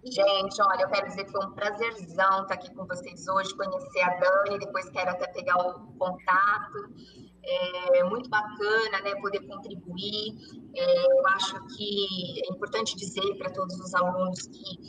Gente, 0.04 0.60
olha, 0.62 0.82
eu 0.82 0.90
quero 0.90 1.08
dizer 1.08 1.26
que 1.26 1.32
foi 1.32 1.46
um 1.46 1.52
prazerzão 1.52 2.42
estar 2.42 2.56
aqui 2.56 2.74
com 2.74 2.86
vocês 2.88 3.28
hoje, 3.28 3.56
conhecer 3.56 4.02
a 4.02 4.18
Dani, 4.18 4.58
depois 4.58 4.90
quero 4.90 5.12
até 5.12 5.28
pegar 5.28 5.58
o 5.58 5.94
contato. 5.94 6.90
É 7.44 8.04
muito 8.06 8.28
bacana, 8.28 9.02
né, 9.04 9.14
poder 9.22 9.46
contribuir. 9.48 10.38
É, 10.76 11.06
eu 11.06 11.28
acho 11.28 11.56
que 11.76 12.42
é 12.46 12.52
importante 12.52 12.96
dizer 12.96 13.38
para 13.38 13.52
todos 13.52 13.80
os 13.80 13.94
alunos 13.94 14.48
que 14.48 14.80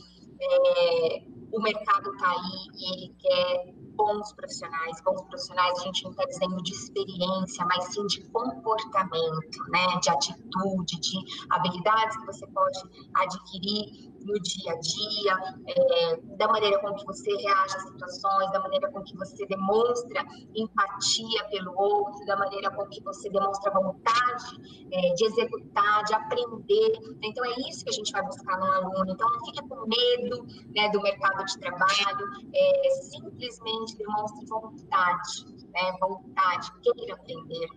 é, 0.40 1.22
o 1.52 1.60
mercado 1.60 2.10
está 2.12 2.30
aí 2.30 2.66
e 2.74 2.92
ele 2.94 3.14
quer 3.18 3.74
bons 3.94 4.32
profissionais. 4.32 5.00
Bons 5.04 5.22
profissionais 5.22 5.78
a 5.78 5.82
gente 5.84 6.04
não 6.04 6.10
está 6.12 6.24
dizendo 6.24 6.62
de 6.62 6.72
experiência, 6.72 7.64
mas 7.66 7.84
sim 7.92 8.06
de 8.06 8.22
comportamento, 8.30 9.62
né? 9.68 9.98
de 10.00 10.10
atitude, 10.10 11.00
de 11.00 11.18
habilidades 11.50 12.16
que 12.16 12.26
você 12.26 12.46
pode 12.46 12.80
adquirir 13.14 14.11
no 14.24 14.34
dia 14.40 14.72
a 14.72 14.78
dia, 14.78 15.56
é, 15.66 16.16
da 16.36 16.48
maneira 16.48 16.78
com 16.80 16.94
que 16.94 17.04
você 17.04 17.30
reage 17.36 17.76
às 17.76 17.82
situações, 17.82 18.52
da 18.52 18.60
maneira 18.60 18.90
com 18.90 19.02
que 19.02 19.16
você 19.16 19.46
demonstra 19.46 20.24
empatia 20.54 21.44
pelo 21.50 21.72
outro, 21.76 22.24
da 22.26 22.36
maneira 22.36 22.70
com 22.70 22.86
que 22.86 23.02
você 23.02 23.28
demonstra 23.30 23.72
vontade 23.72 24.86
é, 24.90 25.14
de 25.14 25.24
executar, 25.24 26.04
de 26.04 26.14
aprender. 26.14 26.98
Então, 27.22 27.44
é 27.44 27.54
isso 27.68 27.84
que 27.84 27.90
a 27.90 27.94
gente 27.94 28.12
vai 28.12 28.22
buscar 28.24 28.58
no 28.58 28.66
aluno. 28.66 29.12
Então, 29.12 29.28
não 29.30 29.44
fique 29.44 29.66
com 29.68 29.86
medo 29.86 30.46
né, 30.74 30.88
do 30.90 31.00
mercado 31.02 31.44
de 31.44 31.58
trabalho, 31.58 32.26
é, 32.54 32.90
simplesmente 33.02 33.96
demonstre 33.96 34.46
vontade, 34.46 35.46
né, 35.72 35.96
vontade, 36.00 36.72
queira 36.82 37.14
aprender. 37.14 37.68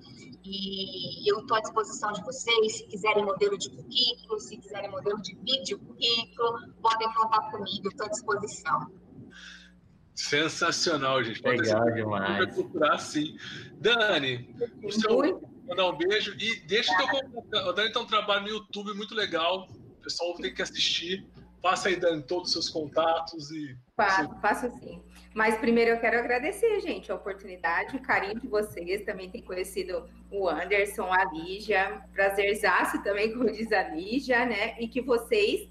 E 0.47 1.27
eu 1.31 1.39
estou 1.39 1.58
à 1.58 1.60
disposição 1.60 2.12
de 2.12 2.23
vocês, 2.23 2.77
se 2.77 2.86
quiserem 2.86 3.25
modelo 3.25 3.58
de 3.58 3.67
currículo, 3.69 4.39
se 4.39 4.58
quiserem 4.58 4.91
modelo 4.91 5.19
de 5.19 5.36
vídeo 5.38 5.79
currículo, 5.79 6.34
podem 6.81 7.13
contar 7.13 7.51
comigo, 7.51 7.87
estou 7.87 8.05
à 8.05 8.09
disposição. 8.09 8.91
Sensacional, 10.15 11.21
gente. 11.23 11.41
Pode 11.41 11.61
Legal 11.61 11.91
demais. 11.91 12.55
procurar 12.55 12.97
sim. 12.97 13.37
Dani, 13.73 14.55
o 14.81 14.91
seu, 14.91 15.41
mandar 15.67 15.89
um 15.89 15.97
beijo 15.97 16.33
e 16.39 16.61
deixa 16.61 16.93
o 16.93 16.97
teu 16.97 17.31
contato. 17.31 17.73
Dani 17.73 17.91
tem 17.91 18.01
um 18.01 18.07
trabalho 18.07 18.43
no 18.43 18.49
YouTube 18.49 18.93
muito 18.93 19.13
legal. 19.13 19.67
O 19.69 20.01
pessoal 20.01 20.33
tem 20.35 20.53
que 20.53 20.61
assistir. 20.61 21.27
Passa 21.61 21.89
aí, 21.89 21.97
Dani, 21.97 22.23
todos 22.23 22.47
os 22.47 22.53
seus 22.53 22.69
contatos 22.69 23.51
e. 23.51 23.75
Faço, 23.97 24.29
faço 24.39 24.69
sim. 24.79 25.01
Mas 25.33 25.57
primeiro 25.57 25.91
eu 25.91 25.99
quero 25.99 26.17
agradecer, 26.17 26.79
gente, 26.79 27.11
a 27.11 27.15
oportunidade, 27.15 27.97
o 27.97 28.01
carinho 28.01 28.39
de 28.39 28.47
vocês. 28.47 29.03
Também 29.03 29.29
tem 29.29 29.41
conhecido 29.41 30.07
o 30.31 30.47
Anderson, 30.47 31.11
a 31.11 31.25
Lígia. 31.25 32.01
Prazerzaço 32.13 33.03
também, 33.03 33.33
como 33.33 33.51
diz 33.51 33.69
a 33.73 33.83
Lígia, 33.89 34.45
né? 34.45 34.79
E 34.79 34.87
que 34.87 35.01
vocês 35.01 35.67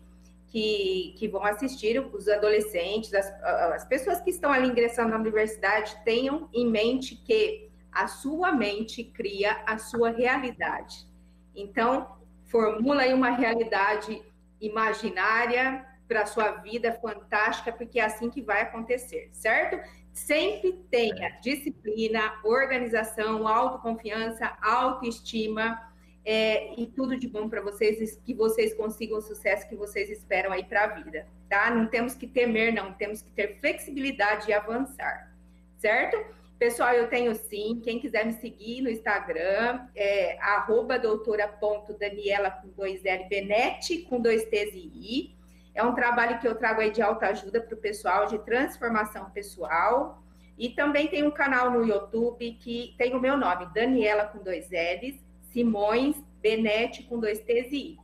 que, 0.55 1.17
que 1.19 1.27
vão 1.27 1.45
assistir, 1.45 1.99
os 1.99 2.29
adolescentes, 2.29 3.13
as, 3.13 3.29
as 3.43 3.85
pessoas 3.85 4.21
que 4.21 4.31
estão 4.31 4.53
ali 4.53 4.69
ingressando 4.69 5.11
na 5.11 5.17
universidade, 5.17 5.97
tenham 6.05 6.49
em 6.53 6.65
mente 6.71 7.17
que 7.17 7.69
a 7.91 8.07
sua 8.07 8.53
mente 8.53 9.03
cria 9.03 9.65
a 9.67 9.79
sua 9.79 10.11
realidade. 10.11 11.09
Então, 11.57 12.07
formula 12.45 13.03
aí 13.03 13.13
uma 13.13 13.31
realidade 13.31 14.23
imaginária 14.61 15.85
para 16.07 16.23
a 16.23 16.27
sua 16.27 16.53
vida 16.53 16.93
fantástica, 17.03 17.73
porque 17.73 17.99
é 17.99 18.05
assim 18.05 18.31
que 18.31 18.41
vai 18.41 18.63
acontecer, 18.63 19.31
certo? 19.33 19.77
Sempre 20.13 20.75
tenha 20.89 21.31
disciplina, 21.41 22.33
organização, 22.45 23.49
autoconfiança, 23.49 24.57
autoestima 24.63 25.93
é, 26.25 26.73
e 26.81 26.87
tudo 26.87 27.17
de 27.17 27.29
bom 27.29 27.49
para 27.49 27.61
vocês, 27.61 28.17
que 28.25 28.33
vocês 28.33 28.73
consigam 28.75 29.19
o 29.19 29.23
sucesso 29.23 29.69
que 29.69 29.77
vocês 29.77 30.09
esperam 30.09 30.53
aí 30.53 30.65
para 30.65 30.85
a 30.85 30.87
vida, 30.87 31.27
tá? 31.49 31.71
Não 31.71 31.87
temos 31.87 32.15
que 32.15 32.27
temer, 32.27 32.73
não, 32.73 32.93
temos 32.93 33.21
que 33.21 33.31
ter 33.31 33.59
flexibilidade 33.61 34.49
e 34.49 34.53
avançar, 34.55 35.31
certo? 35.77 36.25
Pessoal, 36.59 36.95
eu 36.95 37.09
tenho 37.09 37.35
sim. 37.35 37.81
Quem 37.85 37.99
quiser 37.99 38.25
me 38.25 38.33
seguir 38.33 38.81
no 38.81 38.89
Instagram, 38.89 39.87
é 39.95 40.39
arroba 40.41 40.99
doutora.daniela 40.99 42.51
com 42.51 42.69
dois 42.69 43.05
L, 43.05 43.29
Benete 43.29 43.99
com 44.03 44.21
dois 44.21 44.45
T's 44.47 44.73
e 44.73 44.91
I. 44.95 45.35
É 45.75 45.83
um 45.83 45.95
trabalho 45.95 46.39
que 46.39 46.47
eu 46.47 46.55
trago 46.55 46.81
aí 46.81 46.91
de 46.91 47.03
alta 47.03 47.27
ajuda 47.27 47.61
para 47.61 47.75
o 47.75 47.79
pessoal, 47.79 48.27
de 48.27 48.39
transformação 48.39 49.29
pessoal. 49.31 50.23
E 50.57 50.71
também 50.71 51.09
tem 51.09 51.25
um 51.25 51.33
canal 51.33 51.71
no 51.71 51.85
YouTube 51.85 52.53
que 52.61 52.95
tem 52.97 53.15
o 53.15 53.21
meu 53.21 53.37
nome, 53.37 53.67
Daniela 53.75 54.25
com 54.25 54.39
dois 54.39 54.71
L's, 54.71 55.21
Simões 55.55 56.17
Benete 56.43 57.05
com 57.05 57.21
dois 57.21 57.39
T's 57.39 57.71
e 57.71 57.77
I. 57.77 57.99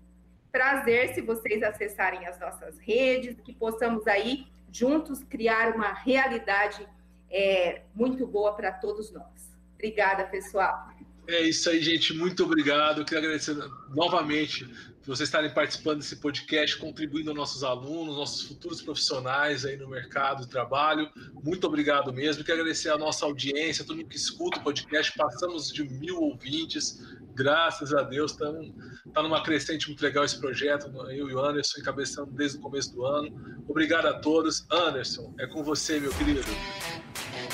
Prazer 0.52 1.12
se 1.14 1.20
vocês 1.20 1.62
acessarem 1.64 2.24
as 2.24 2.38
nossas 2.38 2.78
redes, 2.78 3.36
que 3.44 3.52
possamos 3.52 4.06
aí 4.06 4.46
juntos 4.72 5.24
criar 5.24 5.74
uma 5.74 5.92
realidade 5.92 6.86
é, 7.28 7.82
muito 7.92 8.24
boa 8.24 8.54
para 8.54 8.70
todos 8.70 9.10
nós. 9.12 9.50
Obrigada, 9.74 10.24
pessoal. 10.24 10.90
É 11.26 11.40
isso 11.40 11.68
aí, 11.68 11.82
gente. 11.82 12.14
Muito 12.14 12.44
obrigado. 12.44 13.00
Eu 13.00 13.04
queria 13.04 13.18
agradecer 13.18 13.56
novamente 13.88 14.64
por 15.00 15.16
vocês 15.16 15.28
estarem 15.28 15.52
participando 15.52 15.98
desse 15.98 16.16
podcast, 16.16 16.76
contribuindo 16.78 17.30
aos 17.30 17.38
nossos 17.38 17.64
alunos, 17.64 18.16
nossos 18.16 18.42
futuros 18.42 18.80
profissionais 18.80 19.64
aí 19.64 19.76
no 19.76 19.88
mercado 19.88 20.42
de 20.42 20.48
trabalho. 20.48 21.10
Muito 21.42 21.66
obrigado 21.66 22.12
mesmo. 22.12 22.44
Quero 22.44 22.60
agradecer 22.60 22.90
a 22.90 22.98
nossa 22.98 23.26
audiência, 23.26 23.84
todo 23.84 23.96
mundo 23.96 24.08
que 24.08 24.16
escuta 24.16 24.58
o 24.58 24.62
podcast. 24.62 25.12
Passamos 25.16 25.72
de 25.72 25.84
mil 25.84 26.20
ouvintes. 26.20 27.00
Graças 27.40 27.94
a 27.94 28.02
Deus, 28.02 28.32
está 28.32 29.22
numa 29.22 29.42
crescente 29.42 29.86
muito 29.88 30.02
legal 30.02 30.24
esse 30.24 30.38
projeto. 30.38 30.90
Eu 31.10 31.30
e 31.30 31.34
o 31.34 31.42
Anderson 31.42 31.80
encabeçando 31.80 32.30
desde 32.32 32.58
o 32.58 32.60
começo 32.60 32.92
do 32.94 33.06
ano. 33.06 33.62
Obrigado 33.66 34.04
a 34.04 34.12
todos. 34.18 34.66
Anderson, 34.70 35.34
é 35.38 35.46
com 35.46 35.64
você, 35.64 35.98
meu 35.98 36.12
querido. 36.12 36.42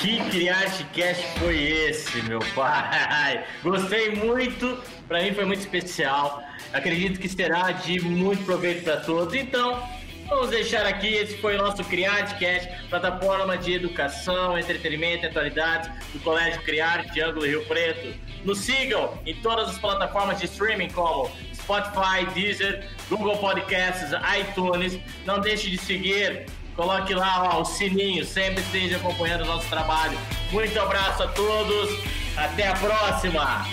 Que 0.01 0.18
Criartcast 0.30 1.39
foi 1.39 1.57
esse, 1.57 2.20
meu 2.22 2.41
pai? 2.57 3.47
Gostei 3.62 4.16
muito, 4.16 4.76
para 5.07 5.22
mim 5.22 5.32
foi 5.32 5.45
muito 5.45 5.61
especial. 5.61 6.43
Acredito 6.72 7.20
que 7.20 7.28
será 7.28 7.70
de 7.70 8.01
muito 8.01 8.45
proveito 8.45 8.82
para 8.82 8.97
todos. 8.97 9.34
Então, 9.34 9.89
Vamos 10.29 10.51
deixar 10.51 10.85
aqui, 10.87 11.14
esse 11.14 11.37
foi 11.39 11.55
o 11.55 11.59
nosso 11.59 11.85
CriArteCast, 11.85 12.68
plataforma 12.91 13.57
de 13.57 13.74
educação, 13.74 14.59
entretenimento 14.59 15.24
e 15.24 15.29
atualidades 15.29 15.89
do 16.12 16.18
Colégio 16.18 16.61
CriArte 16.62 17.20
Ângulo 17.20 17.47
Rio 17.47 17.64
Preto. 17.66 18.12
Nos 18.45 18.59
sigam 18.59 19.16
em 19.24 19.35
todas 19.37 19.68
as 19.68 19.79
plataformas 19.79 20.41
de 20.41 20.47
streaming 20.47 20.91
como 20.91 21.31
Spotify, 21.55 22.27
Deezer, 22.35 22.89
Google 23.09 23.37
Podcasts, 23.39 24.11
iTunes. 24.41 24.99
Não 25.24 25.41
deixe 25.41 25.70
de 25.70 25.79
seguir, 25.79 26.47
coloque 26.74 27.14
lá 27.14 27.49
ó, 27.55 27.61
o 27.61 27.64
sininho, 27.64 28.24
sempre 28.24 28.62
esteja 28.62 28.97
acompanhando 28.97 29.43
o 29.43 29.47
nosso 29.47 29.68
trabalho. 29.68 30.18
Muito 30.51 30.79
abraço 30.81 31.22
a 31.22 31.29
todos, 31.29 31.89
até 32.37 32.66
a 32.66 32.74
próxima! 32.74 33.64